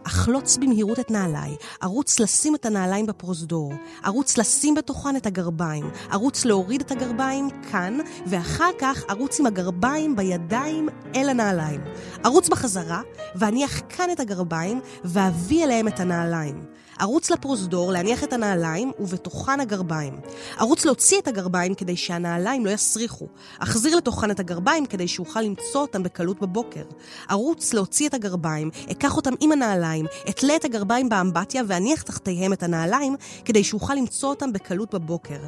[0.08, 3.74] אחלוץ במהירות את נעליי, ארוץ לשים את הנעליים בפרוזדור,
[4.06, 10.16] ארוץ לשים בתוכן את הגרביים, ארוץ להוריד את הגרביים כאן, ואחר כך ארוץ עם הגרביים
[10.16, 11.82] בידיים אל הנעליים.
[12.26, 13.02] ארוץ בחזרה,
[13.36, 16.66] ואניח כאן את הגרביים, ואביא אליהם את הנעליים.
[17.02, 20.20] ארוץ לפרוזדור, להניח את הנעליים, ובתוכן הגרביים.
[20.62, 23.28] ארוץ להוציא את הגרביים כדי שהנעליים לא יסריחו.
[23.60, 26.84] אחזיר לתוכן את הגרביים כדי שאוכל למצוא אותם בקלות בבוקר.
[27.32, 32.64] ארוץ להוציא את הגרביים, אקח אותם עם הנעליים, אתלה את הגרביים באמבטיה ואניח תחתיהם את
[32.64, 33.16] הנעליים
[33.46, 35.40] כדי שאוכל למצוא אותם בקלות בבוקר.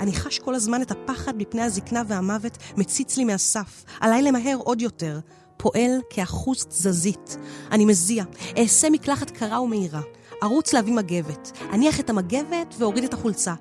[0.00, 3.84] אני חש כל הזמן את הפחד מפני הזקנה והמוות מציץ לי מהסף.
[4.00, 5.20] עליי למהר עוד יותר.
[5.56, 7.36] פועל כאחוז תזזית.
[7.72, 8.24] אני מזיע,
[8.58, 10.00] אעשה מקלחת קרה ומהירה.
[10.42, 11.52] ארוץ להביא מגבת.
[11.72, 13.54] אניח את המגבת ואוריד את החולצה.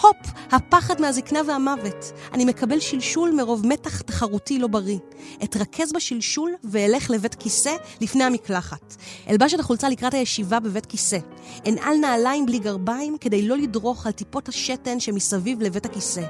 [0.00, 0.16] הופ!
[0.50, 2.12] הפחד מהזקנה והמוות.
[2.32, 4.98] אני מקבל שלשול מרוב מתח תחרותי לא בריא.
[5.44, 8.96] אתרכז בשלשול ואלך לבית כיסא לפני המקלחת.
[9.28, 11.18] אלבש את החולצה לקראת הישיבה בבית כיסא.
[11.68, 16.22] אנעל נעליים בלי גרביים כדי לא לדרוך על טיפות השתן שמסביב לבית הכיסא.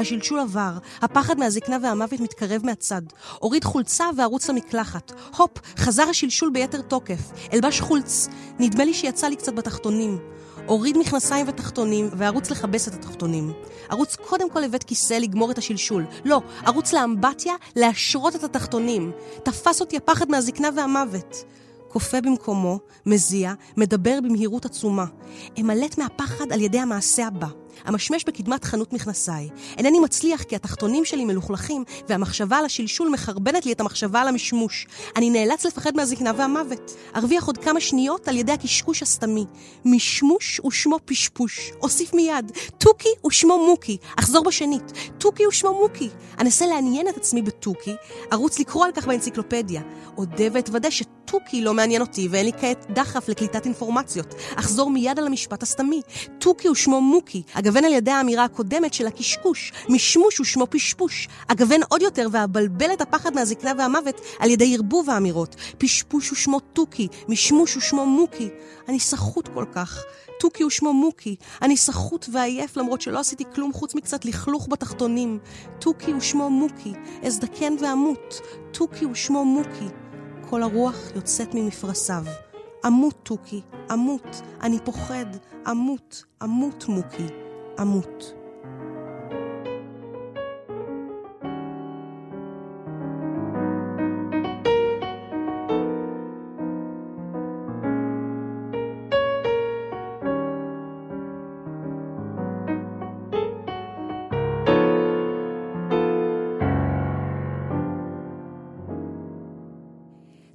[0.00, 0.72] השלשול עבר,
[1.02, 3.02] הפחד מהזקנה והמוות מתקרב מהצד.
[3.42, 5.12] אוריד חולצה וארוץ למקלחת.
[5.36, 7.20] הופ, חזר השלשול ביתר תוקף.
[7.52, 8.28] אלבש חולץ.
[8.58, 10.18] נדמה לי שיצא לי קצת בתחתונים.
[10.68, 13.52] אוריד מכנסיים ותחתונים וארוץ לכבס את התחתונים.
[13.92, 16.06] ארוץ קודם כל לבית כיסא לגמור את השלשול.
[16.24, 19.12] לא, ארוץ לאמבטיה להשרות את התחתונים.
[19.42, 21.44] תפס אותי הפחד מהזקנה והמוות.
[21.88, 25.04] כופה במקומו, מזיע, מדבר במהירות עצומה.
[25.60, 27.59] אמלט מהפחד על ידי המעשה הבא.
[27.84, 29.48] המשמש בקדמת חנות מכנסיי.
[29.78, 34.86] אינני מצליח כי התחתונים שלי מלוכלכים, והמחשבה על השלשול מחרבנת לי את המחשבה על המשמוש.
[35.16, 36.96] אני נאלץ לפחד מהזקנה והמוות.
[37.16, 39.44] ארוויח עוד כמה שניות על ידי הקשקוש הסתמי.
[39.84, 41.70] משמוש ושמו פשפוש.
[41.82, 43.96] אוסיף מיד, תוכי ושמו מוקי.
[44.18, 46.08] אחזור בשנית, תוכי ושמו מוקי.
[46.38, 47.94] אנסה לעניין את עצמי בתוכי,
[48.32, 49.82] ארוץ לקרוא על כך באנציקלופדיה.
[50.16, 54.34] אודה ואתוודה שתוכי לא מעניין אותי ואין לי כעת דחף לקליטת אינפורמציות.
[54.56, 56.00] אחזור מיד על המשפט הסתמי.
[56.38, 57.42] תוכי ושמו מוקי.
[57.60, 59.72] אגוון על ידי האמירה הקודמת של הקשקוש.
[59.88, 61.28] משמוש ושמו פשפוש.
[61.46, 65.56] אגוון עוד יותר ואבלבל את הפחד מהזקנה והמוות על ידי ערבוב האמירות.
[65.78, 67.08] פשפוש ושמו תוכי.
[67.28, 68.48] משמוש ושמו מוקי.
[68.88, 70.02] אני סחוט כל כך.
[70.40, 71.36] תוכי ושמו מוקי.
[71.62, 75.38] אני סחוט ועייף למרות שלא עשיתי כלום חוץ מקצת לכלוך בתחתונים.
[75.78, 76.92] תוכי ושמו מוקי.
[77.22, 78.40] אזדקן ואמות.
[78.72, 79.88] תוכי ושמו מוקי.
[80.50, 82.24] כל הרוח יוצאת ממפרשיו.
[82.86, 83.60] אמות תוכי,
[83.92, 85.26] אמות, אני פוחד,
[85.70, 87.26] אמות, אמות מוקי,
[87.80, 88.34] אמות.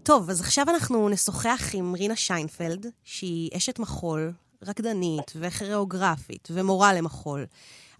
[0.05, 4.31] טוב, אז עכשיו אנחנו נשוחח עם רינה שיינפלד, שהיא אשת מחול,
[4.67, 7.45] רקדנית וכריאוגרפית ומורה למחול.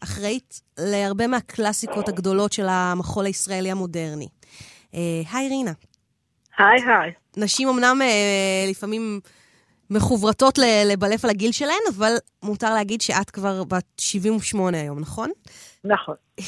[0.04, 4.28] אחראית להרבה מהקלאסיקות הגדולות של המחול הישראלי המודרני.
[4.94, 5.00] אה,
[5.32, 5.72] היי רינה.
[6.58, 7.12] היי היי.
[7.38, 9.20] נשים אמנם אה, לפעמים
[9.90, 12.14] מחוברתות לבלף על הגיל שלהן, אבל
[12.44, 15.32] מותר להגיד שאת כבר בת 78 היום, נכון?
[15.84, 16.16] נכון.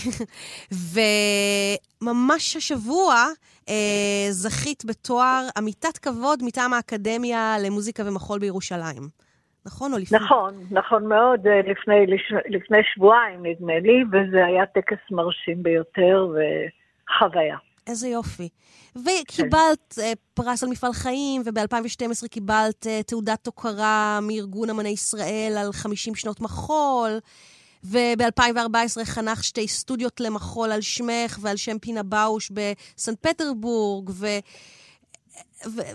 [2.01, 3.25] וממש השבוע
[3.69, 9.26] אה, זכית בתואר עמיתת כבוד מטעם האקדמיה למוזיקה ומחול בירושלים.
[9.67, 10.19] נכון או לפני?
[10.19, 12.05] נכון, נכון מאוד, אה, לפני,
[12.49, 17.57] לפני שבועיים נדמה לי, וזה היה טקס מרשים ביותר וחוויה.
[17.87, 18.49] איזה יופי.
[18.95, 20.13] וקיבלת כן.
[20.33, 26.41] פרס על מפעל חיים, וב-2012 קיבלת uh, תעודת הוקרה מארגון אמני ישראל על 50 שנות
[26.41, 27.19] מחול.
[27.83, 34.27] וב-2014 חנך שתי סטודיות למחול על שמך ועל שם פינה באוש בסנט פטרבורג, ו...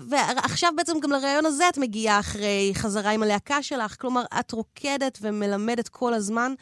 [0.09, 4.01] ועכשיו בעצם גם לראיון הזה את מגיעה אחרי חזרה עם הלהקה שלך.
[4.01, 6.55] כלומר, את רוקדת ומלמדת כל הזמן,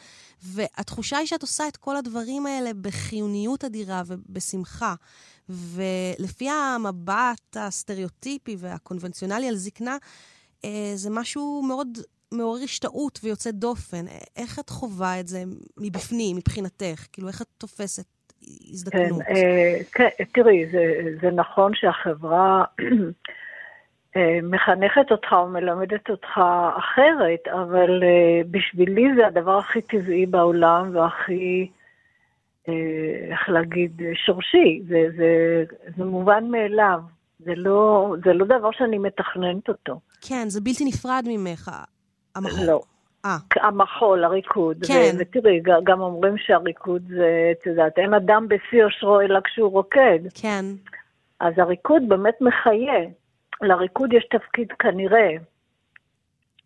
[0.43, 4.95] והתחושה היא שאת עושה את כל הדברים האלה בחיוניות אדירה ובשמחה.
[5.49, 9.97] ולפי המבט הסטריאוטיפי והקונבנציונלי על זקנה,
[10.65, 11.97] אה, זה משהו מאוד
[12.31, 14.05] מעורר השתאות ויוצא דופן.
[14.35, 15.43] איך את חווה את זה
[15.77, 17.05] מבפנים, מבחינתך?
[17.11, 18.05] כאילו, איך את תופסת
[18.43, 19.21] הזדקנות?
[19.21, 22.63] כן, אה, כן תראי, זה, זה נכון שהחברה
[24.15, 26.41] אה, מחנכת אותך ומלמדת אותך
[26.77, 31.71] אחרת, אבל אה, בשבילי זה הדבר הכי טבעי בעולם והכי...
[33.31, 35.63] איך להגיד, שורשי, זה, זה,
[35.97, 36.99] זה מובן מאליו,
[37.39, 39.99] זה לא, זה לא דבר שאני מתכננת אותו.
[40.21, 41.71] כן, זה בלתי נפרד ממך,
[42.35, 42.65] המחול.
[42.67, 42.81] לא.
[43.25, 43.29] 아.
[43.55, 44.85] המחול, הריקוד.
[44.87, 45.15] כן.
[45.19, 50.19] ותראי, גם אומרים שהריקוד זה, את יודעת, אין אדם בשיא אושרו אלא כשהוא רוקד.
[50.41, 50.65] כן.
[51.39, 53.09] אז הריקוד באמת מחיה.
[53.61, 55.29] לריקוד יש תפקיד כנראה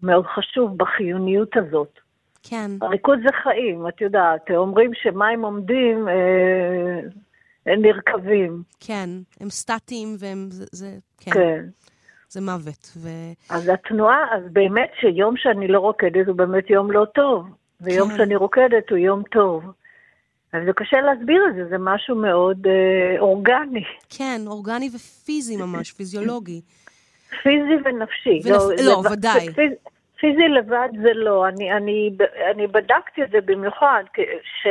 [0.03, 1.99] מאוד חשוב בחיוניות הזאת.
[2.43, 2.71] כן.
[2.81, 4.51] הריקוד זה חיים, את יודעת.
[4.51, 8.63] אומרים שמים עומדים, אה, נרקבים.
[8.79, 10.47] כן, הם סטטיים והם...
[10.49, 11.31] זה, זה כן.
[11.31, 11.65] כן.
[12.36, 12.91] זה מוות.
[12.97, 13.09] ו...
[13.49, 17.45] אז התנועה, אז באמת שיום שאני לא רוקדת הוא באמת יום לא טוב,
[17.81, 18.17] ויום כן.
[18.17, 19.63] שאני רוקדת הוא יום טוב.
[20.53, 23.83] אז זה קשה להסביר את זה, זה משהו מאוד אה, אורגני.
[24.09, 26.61] כן, אורגני ופיזי ממש, פיזיולוגי.
[27.43, 28.39] פיזי ונפשי.
[28.43, 28.79] ונפ...
[28.79, 29.53] לא, לא, ודאי.
[29.53, 29.71] פיז...
[30.19, 32.09] פיזי לבד זה לא, אני, אני,
[32.51, 34.03] אני בדקתי את זה במיוחד,
[34.43, 34.67] ש...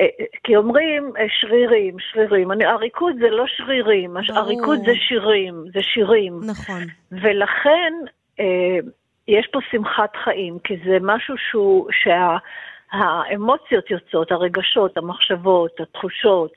[0.00, 0.06] אה,
[0.44, 2.52] כי אומרים אה, שרירים, שרירים.
[2.52, 4.38] אני, הריקוד זה לא שרירים, ברור.
[4.38, 6.40] הריקוד זה שירים, זה שירים.
[6.46, 6.82] נכון.
[7.12, 7.92] ולכן
[8.40, 8.78] אה,
[9.28, 11.88] יש פה שמחת חיים, כי זה משהו שהוא,
[12.92, 16.52] שהאמוציות יוצאות, הרגשות, המחשבות, התחושות,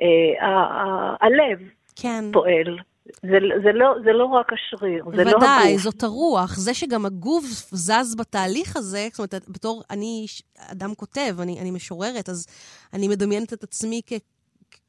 [0.00, 1.58] אה, ה, ה, הלב
[2.02, 2.24] כן.
[2.32, 2.78] פועל.
[3.04, 5.42] זה, זה, לא, זה לא רק השריר, זה לא הגוף.
[5.42, 6.56] ודאי, זאת הרוח.
[6.56, 10.26] זה שגם הגוף זז בתהליך הזה, זאת אומרת, בתור, אני
[10.58, 12.46] אדם כותב, אני, אני משוררת, אז
[12.92, 14.00] אני מדמיינת את עצמי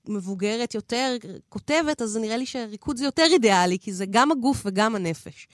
[0.05, 1.15] כמבוגרת יותר,
[1.49, 5.47] כותבת, אז נראה לי שריקוד זה יותר אידיאלי, כי זה גם הגוף וגם הנפש.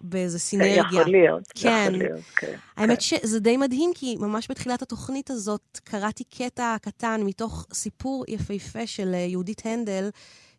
[0.00, 0.82] באיזה סינרגיה.
[0.82, 1.86] יכול להיות, כן.
[1.88, 2.56] יכול להיות, כן.
[2.76, 3.00] האמת כן.
[3.00, 9.14] שזה די מדהים, כי ממש בתחילת התוכנית הזאת קראתי קטע קטן מתוך סיפור יפהפה של
[9.14, 10.10] אה, יהודית הנדל,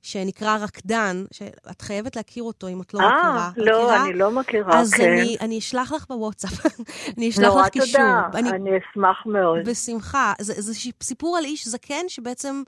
[0.03, 3.49] שנקרא רקדן, שאת חייבת להכיר אותו אם את לא אה, מכירה.
[3.57, 4.05] לא, מכירה?
[4.05, 5.11] אני לא מכירה, אז כן.
[5.11, 6.65] אני, אני אשלח לך בוואטסאפ,
[7.17, 8.01] אני אשלח נורא לך קישור.
[8.31, 9.59] תודה, אני אשמח מאוד.
[9.65, 10.33] בשמחה.
[10.41, 10.73] זה, זה
[11.03, 12.63] סיפור על איש זקן שבעצם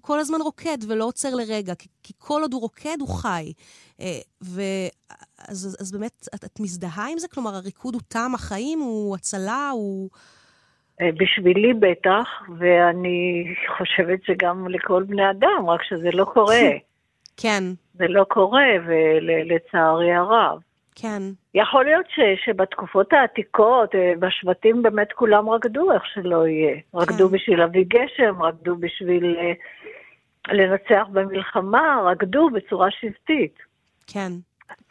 [0.00, 3.52] כל הזמן רוקד ולא עוצר לרגע, כי, כי כל עוד הוא רוקד, הוא חי.
[4.00, 4.62] אה, ו...
[5.38, 7.28] אז, אז באמת, את, את מזדהה עם זה?
[7.28, 10.10] כלומר, הריקוד הוא טעם החיים, הוא הצלה, הוא...
[11.00, 12.28] אה, בשבילי בטח,
[12.58, 16.70] ואני חושבת שגם לכל בני אדם, רק שזה לא קורה.
[17.42, 20.58] כן, זה לא קורה, ולצערי הרב.
[20.94, 21.22] כן.
[21.54, 26.76] יכול להיות ש, שבתקופות העתיקות, אה, בשבטים באמת כולם רקדו איך שלא יהיה.
[26.94, 29.52] רקדו בשביל להביא גשם, רקדו בשביל אה,
[30.48, 33.58] לנצח במלחמה, רקדו בצורה שבטית.
[34.06, 34.32] כן.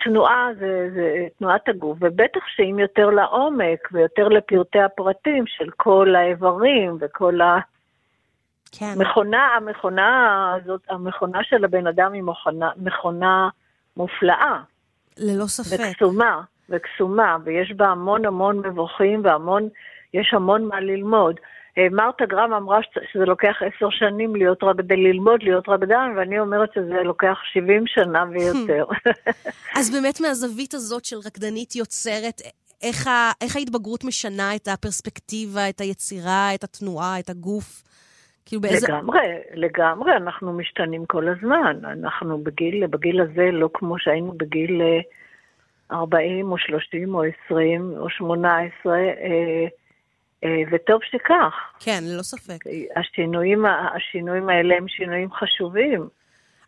[0.04, 6.98] תנועה זה, זה תנועת הגוף, ובטח שאם יותר לעומק ויותר לפרטי הפרטים של כל האיברים
[7.00, 7.40] וכל
[8.72, 8.86] כן.
[8.98, 13.50] המכונה, המכונה הזאת, המכונה של הבן אדם היא מכונה, מכונה
[13.98, 14.60] מופלאה.
[15.18, 15.84] ללא ספק.
[15.92, 19.70] וקסומה, וקסומה, ויש בה המון המון מבוכים והמון,
[20.14, 21.36] יש המון מה ללמוד.
[21.78, 22.80] אה, מרתה גרם אמרה
[23.12, 28.26] שזה לוקח עשר שנים להיות רקדן, ללמוד להיות רקדן, ואני אומרת שזה לוקח 70 שנה
[28.32, 28.86] ויותר.
[29.80, 32.42] אז באמת מהזווית הזאת של רקדנית יוצרת,
[32.82, 37.84] איך, ה, איך ההתבגרות משנה את הפרספקטיבה, את היצירה, את התנועה, את הגוף?
[38.46, 38.88] כאילו באיזה...
[38.88, 41.78] לגמרי, לגמרי, אנחנו משתנים כל הזמן.
[41.84, 45.00] אנחנו בגיל, בגיל הזה לא כמו שהיינו בגיל אה,
[45.92, 49.68] 40 או 30 או 20 או 18, אה, אה,
[50.72, 51.54] וטוב שכך.
[51.80, 52.60] כן, ללא ספק.
[52.96, 53.66] השינויים,
[53.96, 56.08] השינויים האלה הם שינויים חשובים.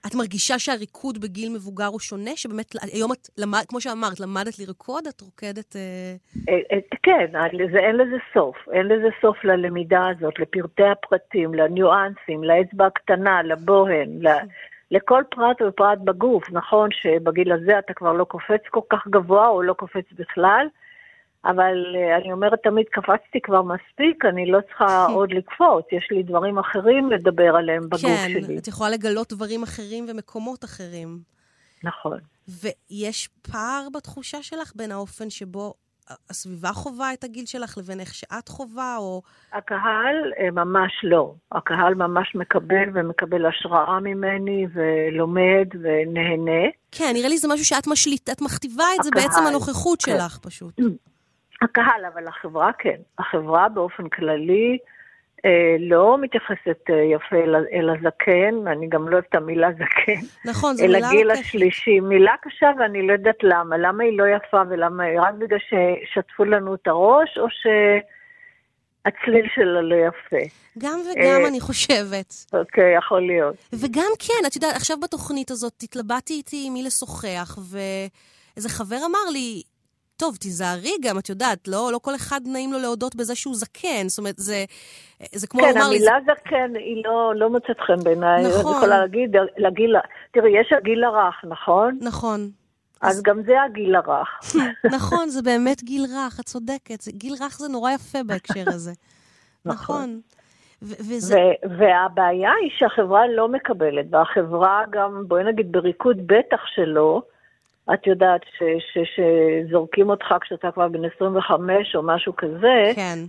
[0.07, 2.31] את מרגישה שהריקוד בגיל מבוגר הוא שונה?
[2.35, 5.75] שבאמת, היום את, למד, כמו שאמרת, למדת לרקוד, את רוקדת...
[5.75, 6.15] אה...
[6.49, 7.25] אה, אה, כן,
[7.71, 8.55] זה, אין לזה סוף.
[8.71, 14.27] אין לזה סוף ללמידה הזאת, לפרטי הפרטים, לניואנסים, לאצבע הקטנה, לבוהן, ל...
[14.91, 16.43] לכל פרט ופרט בגוף.
[16.51, 20.67] נכון שבגיל הזה אתה כבר לא קופץ כל כך גבוה או לא קופץ בכלל,
[21.45, 26.23] אבל אה, אני אומרת תמיד, קפצתי כבר מספיק, אני לא צריכה עוד לקפוץ, יש לי
[26.23, 28.57] דברים אחרים לדבר עליהם בגוף כן, שלי.
[28.57, 31.19] את יכולה לגלות דברים אחרים ומקומות אחרים.
[31.83, 32.17] נכון.
[32.47, 35.73] ויש פער בתחושה שלך בין האופן שבו
[36.29, 39.21] הסביבה חווה את הגיל שלך לבין איך שאת חווה, או...
[39.53, 41.33] הקהל אה, ממש לא.
[41.51, 46.67] הקהל ממש מקבל ומקבל השראה ממני ולומד ונהנה.
[46.91, 50.11] כן, נראה לי זה משהו שאת משליטה, את מכתיבה את זה הקהל, בעצם הנוכחות כן.
[50.11, 50.79] שלך פשוט.
[51.61, 52.97] הקהל, אבל החברה כן.
[53.19, 54.77] החברה באופן כללי
[55.45, 60.21] אה, לא מתייחסת אה, יפה אל, אל הזקן, אני גם לא אוהבת את המילה זקן.
[60.51, 61.45] נכון, זו אל מילה הגיל לא כיפית.
[61.47, 61.99] השלישי.
[61.99, 63.77] מילה קשה ואני לא יודעת למה.
[63.77, 65.19] למה היא לא יפה ולמה היא...
[65.19, 70.55] רק בגלל ששטפו לנו את הראש, או שהצליל שלה לא יפה.
[70.77, 72.33] גם וגם, אה, אני חושבת.
[72.53, 73.55] אוקיי, יכול להיות.
[73.73, 79.29] וגם כן, את יודעת, עכשיו בתוכנית הזאת התלבטתי איתי עם מי לשוחח, ואיזה חבר אמר
[79.33, 79.63] לי,
[80.17, 84.07] טוב, תיזהרי גם, את יודעת, לא, לא כל אחד נעים לו להודות בזה שהוא זקן.
[84.07, 84.65] זאת אומרת, זה,
[85.35, 85.95] זה כמו כן, לומר לי...
[85.95, 88.43] המילה זקן היא לא, לא מוצאת חן בעיניי.
[88.47, 88.65] נכון.
[88.65, 89.95] אני יכולה להגיד, לגיל,
[90.31, 91.97] תראי, יש הגיל הרך, נכון?
[92.01, 92.49] נכון.
[93.01, 94.39] אז גם זה הגיל הרך.
[94.97, 97.01] נכון, זה באמת גיל רך, את צודקת.
[97.01, 98.91] זה, גיל רך זה נורא יפה בהקשר הזה.
[99.65, 99.95] נכון.
[99.95, 100.19] נכון.
[100.81, 101.51] וזה...
[101.77, 107.21] והבעיה היא שהחברה לא מקבלת, והחברה גם, בואי נגיד בריקוד בטח שלא,
[107.93, 113.19] את יודעת ש- ש- שזורקים אותך כשאתה כבר בן 25 או משהו כזה, כן.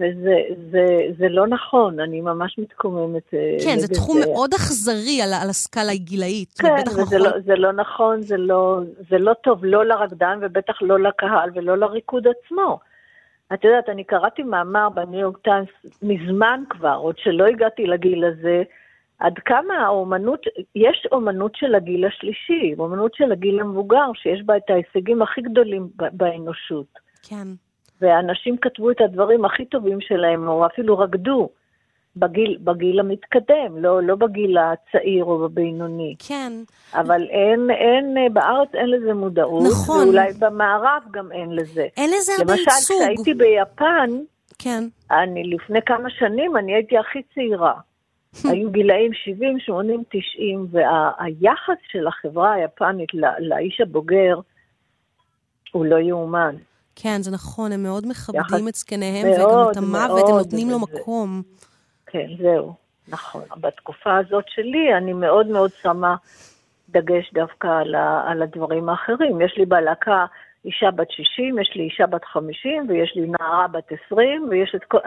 [0.00, 0.36] וזה
[0.70, 0.86] זה,
[1.18, 3.34] זה לא נכון, אני ממש מתקוממת.
[3.34, 6.52] אה, כן, זה תחום מאוד אכזרי על, על הסקאלה הגילאית.
[6.58, 7.18] כן, וזה נכון.
[7.18, 8.80] לא, זה לא נכון, זה לא,
[9.10, 12.78] זה לא טוב, לא לרקדן ובטח לא לקהל ולא לריקוד עצמו.
[13.54, 15.68] את יודעת, אני קראתי מאמר בניו יורק טיימס
[16.02, 18.62] מזמן כבר, עוד שלא הגעתי לגיל הזה,
[19.20, 24.70] עד כמה האומנות, יש אומנות של הגיל השלישי, אומנות של הגיל המבוגר, שיש בה את
[24.70, 26.86] ההישגים הכי גדולים באנושות.
[27.22, 27.48] כן.
[28.00, 31.48] ואנשים כתבו את הדברים הכי טובים שלהם, או אפילו רקדו
[32.16, 36.14] בגיל, בגיל המתקדם, לא, לא בגיל הצעיר או בבינוני.
[36.28, 36.52] כן.
[36.94, 40.04] אבל אין, אין, בארץ אין לזה מודעות, נכון.
[40.04, 41.86] ואולי במערב גם אין לזה.
[41.96, 42.96] אין לזה הרבה למשל, ייצוג.
[42.96, 44.10] כשהייתי ביפן,
[44.58, 44.84] כן.
[45.10, 47.74] אני לפני כמה שנים, אני הייתי הכי צעירה.
[48.50, 54.40] היו גילאים 70, 80, 90, והיחס של החברה היפנית לא- לאיש הבוגר
[55.72, 56.54] הוא לא יאומן.
[56.96, 61.42] כן, זה נכון, הם מאוד מכבדים את זקניהם, וגם את המוות, הם נותנים לו מקום.
[62.06, 62.74] כן, זהו,
[63.08, 63.42] נכון.
[63.56, 66.16] בתקופה הזאת שלי אני מאוד מאוד שמה
[66.88, 69.40] דגש דווקא על, ה, על הדברים האחרים.
[69.40, 70.26] יש לי בלהקה
[70.64, 74.84] אישה בת 60, יש לי אישה בת 50, ויש לי נערה בת 20, ויש את
[74.84, 74.98] כל...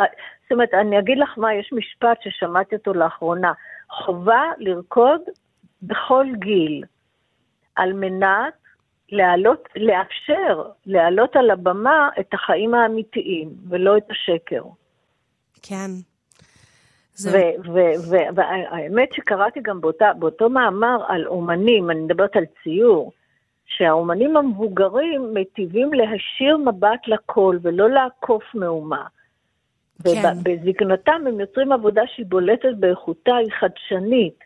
[0.43, 3.53] זאת אומרת, אני אגיד לך מה, יש משפט ששמעתי אותו לאחרונה.
[3.89, 5.21] חובה לרקוד
[5.83, 6.83] בכל גיל,
[7.75, 8.53] על מנת
[9.09, 14.63] להעלות, לאפשר, להעלות על הבמה את החיים האמיתיים, ולא את השקר.
[15.61, 15.91] כן.
[18.35, 23.11] והאמת שקראתי גם באותה, באותו מאמר על אומנים, אני מדברת על ציור,
[23.77, 29.05] שהאומנים המבוגרים מטיבים להשאיר מבט לכל ולא לעקוף מהומה.
[30.03, 30.33] כן.
[30.37, 34.39] ובזקנתם הם יוצרים עבודה שהיא בולטת באיכותה, היא חדשנית,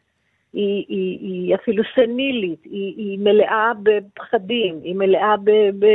[0.53, 5.51] היא, היא, היא אפילו סנילית, היא, היא מלאה בפחדים, היא מלאה ב...
[5.79, 5.85] ב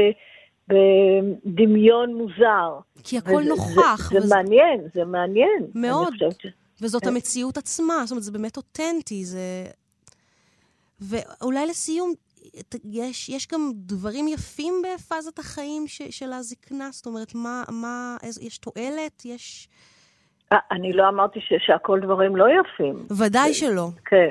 [0.68, 2.78] בדמיון מוזר.
[3.04, 4.10] כי הכל וזה, נוכח.
[4.10, 4.26] זה, וזה...
[4.26, 5.66] זה מעניין, זה מעניין.
[5.74, 6.14] מאוד.
[6.38, 6.46] ש...
[6.80, 9.66] וזאת המציאות עצמה, זאת אומרת, זה באמת אותנטי, זה...
[11.00, 12.12] ואולי לסיום,
[12.84, 16.88] יש, יש גם דברים יפים בפאזת החיים ש, של הזקנה?
[16.90, 19.24] זאת אומרת, מה, מה, איז, יש תועלת?
[19.24, 19.68] יש...
[20.52, 22.94] 아, אה, אני לא אמרתי ש, שהכל דברים לא יפים.
[23.18, 23.88] ודאי שלא.
[24.04, 24.28] כן.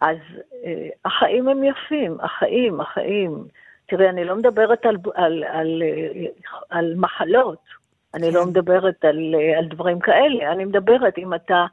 [0.00, 0.16] אז
[0.64, 3.44] אה, החיים הם יפים, החיים, החיים.
[3.86, 6.26] תראי, אני לא מדברת על, על, על, אה,
[6.70, 7.62] על מחלות,
[8.14, 8.34] אני לא כן.
[8.38, 11.66] לא מדברת על, אה, על דברים כאלה, אני מדברת אם אתה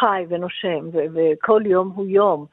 [0.00, 2.46] חי ונושם, ו, וכל יום הוא יום,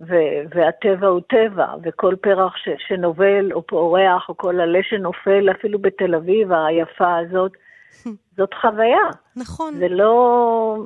[0.00, 5.78] ו- והטבע הוא טבע, וכל פרח ש- שנובל או פורח, או כל עלה שנופל, אפילו
[5.78, 7.52] בתל אביב היפה הזאת,
[8.36, 9.08] זאת חוויה.
[9.36, 9.74] נכון.
[9.74, 10.76] זה לא...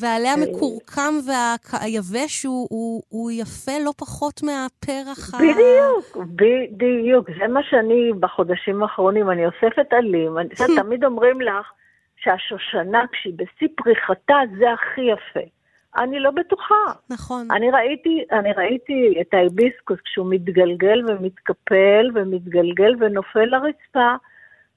[0.00, 5.38] והעלה המקורקם והיבש הוא, הוא, הוא יפה לא פחות מהפרח ה...
[5.38, 7.28] בדיוק, בדיוק.
[7.38, 10.38] זה מה שאני בחודשים האחרונים, אני אוספת עלים.
[10.38, 10.48] אני,
[10.82, 11.72] תמיד אומרים לך
[12.16, 15.48] שהשושנה, כשהיא בשיא פריחתה, זה הכי יפה.
[15.96, 16.74] אני לא בטוחה.
[17.10, 17.48] נכון.
[17.50, 24.14] אני ראיתי, אני ראיתי את ההיביסקוס כשהוא מתגלגל ומתקפל ומתגלגל ונופל לרצפה,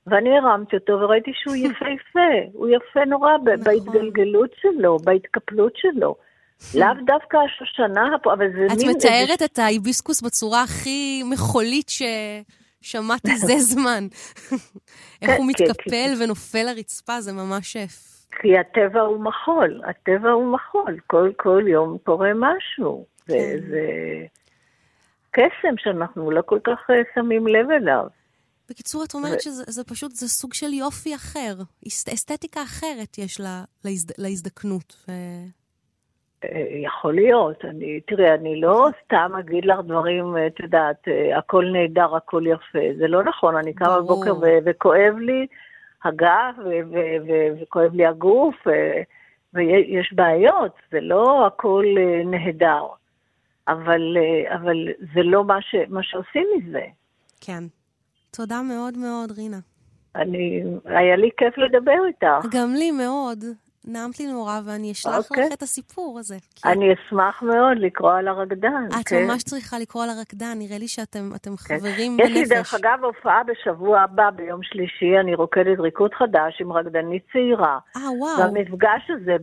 [0.07, 3.63] ואני הרמתי אותו וראיתי שהוא יפהפה, הוא יפה נורא נכון.
[3.63, 6.15] בהתגלגלות שלו, בהתקפלות שלו.
[6.75, 8.89] לאו דווקא השושנה אבל זה את מין...
[8.89, 14.07] את מתארת את ההיביסקוס בצורה הכי מחולית ששמעתי זה זמן.
[15.21, 16.15] איך הוא כן, כן, מתקפל כן.
[16.19, 17.77] ונופל לרצפה, זה ממש...
[18.31, 23.05] כי הטבע הוא מחול, הטבע הוא מחול, כל, כל יום קורה משהו.
[23.27, 23.57] כן.
[23.69, 23.81] זה
[25.31, 28.07] קסם שאנחנו לא כל כך אה, שמים לב אליו.
[28.69, 29.41] בקיצור, את אומרת ו...
[29.41, 31.53] שזה פשוט, זה סוג של יופי אחר,
[31.87, 34.95] אסתטיקה אחרת יש לה, להזד, להזדקנות.
[35.07, 35.11] ו...
[36.43, 37.65] אה, יכול להיות.
[37.65, 42.79] אני, תראי, אני לא סתם אגיד לך דברים, את יודעת, אה, הכל נהדר, הכל יפה.
[42.97, 44.33] זה לא נכון, אני קמה בבוקר
[44.65, 45.47] וכואב לי
[46.05, 46.53] הגב,
[47.61, 48.55] וכואב לי הגוף,
[49.53, 52.85] ויש בעיות, זה לא הכל אה, נהדר.
[53.67, 54.17] אבל,
[54.53, 56.85] אבל זה לא מה, ש, מה שעושים מזה.
[57.41, 57.63] כן.
[58.31, 59.59] תודה מאוד מאוד, רינה.
[60.15, 62.45] אני, היה לי כיף לדבר איתך.
[62.51, 63.43] גם לי מאוד.
[63.87, 65.17] נעמת לי נורא, ואני אשלח okay.
[65.17, 65.45] אוקיי.
[65.47, 66.37] לך את הסיפור הזה.
[66.55, 66.69] כי...
[66.69, 68.87] אני אשמח מאוד לקרוא על הרקדן.
[69.01, 69.25] את כן.
[69.27, 71.51] ממש צריכה לקרוא על הרקדן, נראה לי שאתם כן.
[71.57, 72.29] חברים בנפש.
[72.31, 77.23] יש לי דרך אגב הופעה בשבוע הבא, ביום שלישי, אני רוקדת ריקוד חדש עם רקדנית
[77.33, 77.79] צעירה.
[77.97, 78.39] אה, וואו.
[78.39, 79.35] והמפגש הזה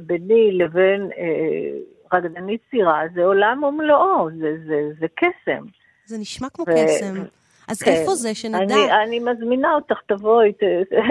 [0.00, 1.78] ביני לבין אה,
[2.12, 5.64] רקדנית צעירה, זה עולם ומלואו, זה, זה, זה קסם.
[6.06, 6.72] זה נשמע כמו ו...
[6.72, 7.24] קסם.
[7.70, 7.90] אז כן.
[7.90, 8.58] איפה זה, שנדע?
[8.58, 10.52] אני, אני מזמינה אותך, תבואי.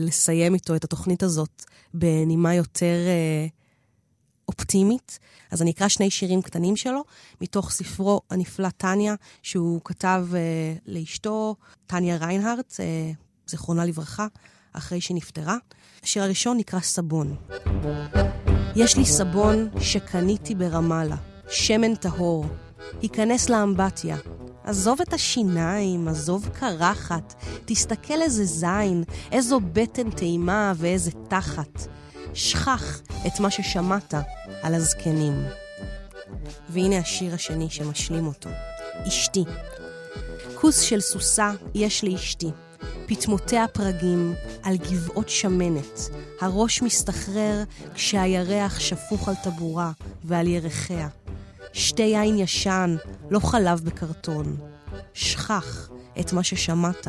[0.00, 1.64] לסיים איתו את התוכנית הזאת
[1.94, 2.96] בנימה יותר
[4.48, 5.18] אופטימית.
[5.50, 7.04] אז אני אקרא שני שירים קטנים שלו,
[7.40, 14.26] מתוך ספרו הנפלא טניה, שהוא כתב uh, לאשתו, טניה ריינהרט, uh, זיכרונה לברכה,
[14.72, 15.56] אחרי שנפטרה.
[16.02, 17.36] השיר הראשון נקרא סבון.
[18.76, 21.16] יש לי סבון שקניתי ברמאללה,
[21.48, 22.46] שמן טהור.
[23.02, 24.16] היכנס לאמבטיה,
[24.64, 27.34] עזוב את השיניים, עזוב קרחת,
[27.64, 31.88] תסתכל איזה זין, איזו בטן טעימה ואיזה תחת.
[32.38, 34.14] שכח את מה ששמעת
[34.62, 35.44] על הזקנים.
[36.68, 38.50] והנה השיר השני שמשלים אותו.
[39.08, 39.44] אשתי.
[40.54, 42.50] כוס של סוסה יש לאשתי.
[43.06, 46.10] פטמותיה פרגים על גבעות שמנת.
[46.40, 47.62] הראש מסתחרר
[47.94, 49.92] כשהירח שפוך על טבורה
[50.24, 51.08] ועל ירחיה.
[51.72, 52.96] שתי יין ישן,
[53.30, 54.56] לא חלב בקרטון.
[55.14, 55.88] שכח
[56.20, 57.06] את מה ששמעת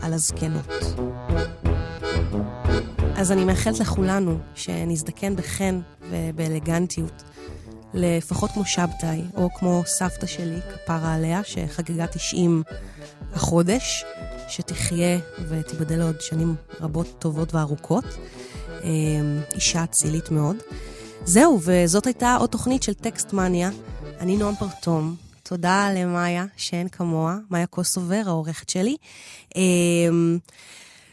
[0.00, 0.72] על הזקנות.
[3.20, 7.22] אז אני מאחלת לכולנו שנזדקן בחן ובאלגנטיות,
[7.94, 12.62] לפחות כמו שבתאי, או כמו סבתא שלי, כפרה עליה, שחגגה 90
[13.32, 14.04] החודש,
[14.48, 15.18] שתחיה
[15.48, 18.04] ותיבדל עוד שנים רבות, טובות וארוכות.
[18.84, 20.56] אמ, אישה אצילית מאוד.
[21.24, 23.70] זהו, וזאת הייתה עוד תוכנית של טקסט מניה.
[24.20, 25.16] אני נועם פרטום.
[25.42, 28.96] תודה למאיה, שאין כמוה, מאיה קוסובר, העורכת שלי.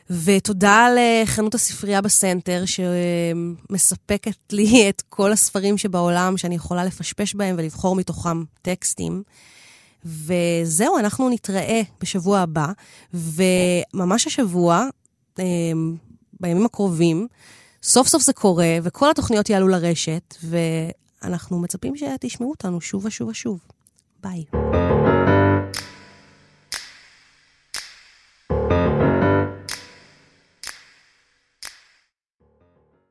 [0.10, 7.96] ותודה לחנות הספרייה בסנטר, שמספקת לי את כל הספרים שבעולם שאני יכולה לפשפש בהם ולבחור
[7.96, 9.24] מתוכם טקסטים.
[10.06, 12.68] וזהו, אנחנו נתראה בשבוע הבא,
[13.14, 14.86] וממש השבוע,
[15.40, 15.96] אמ,
[16.40, 17.28] בימים הקרובים,
[17.84, 23.60] סוף סוף זה קורה, וכל התוכניות יעלו לרשת, ואנחנו מצפים שתשמעו אותנו שוב ושוב ושוב.
[24.24, 24.44] ביי.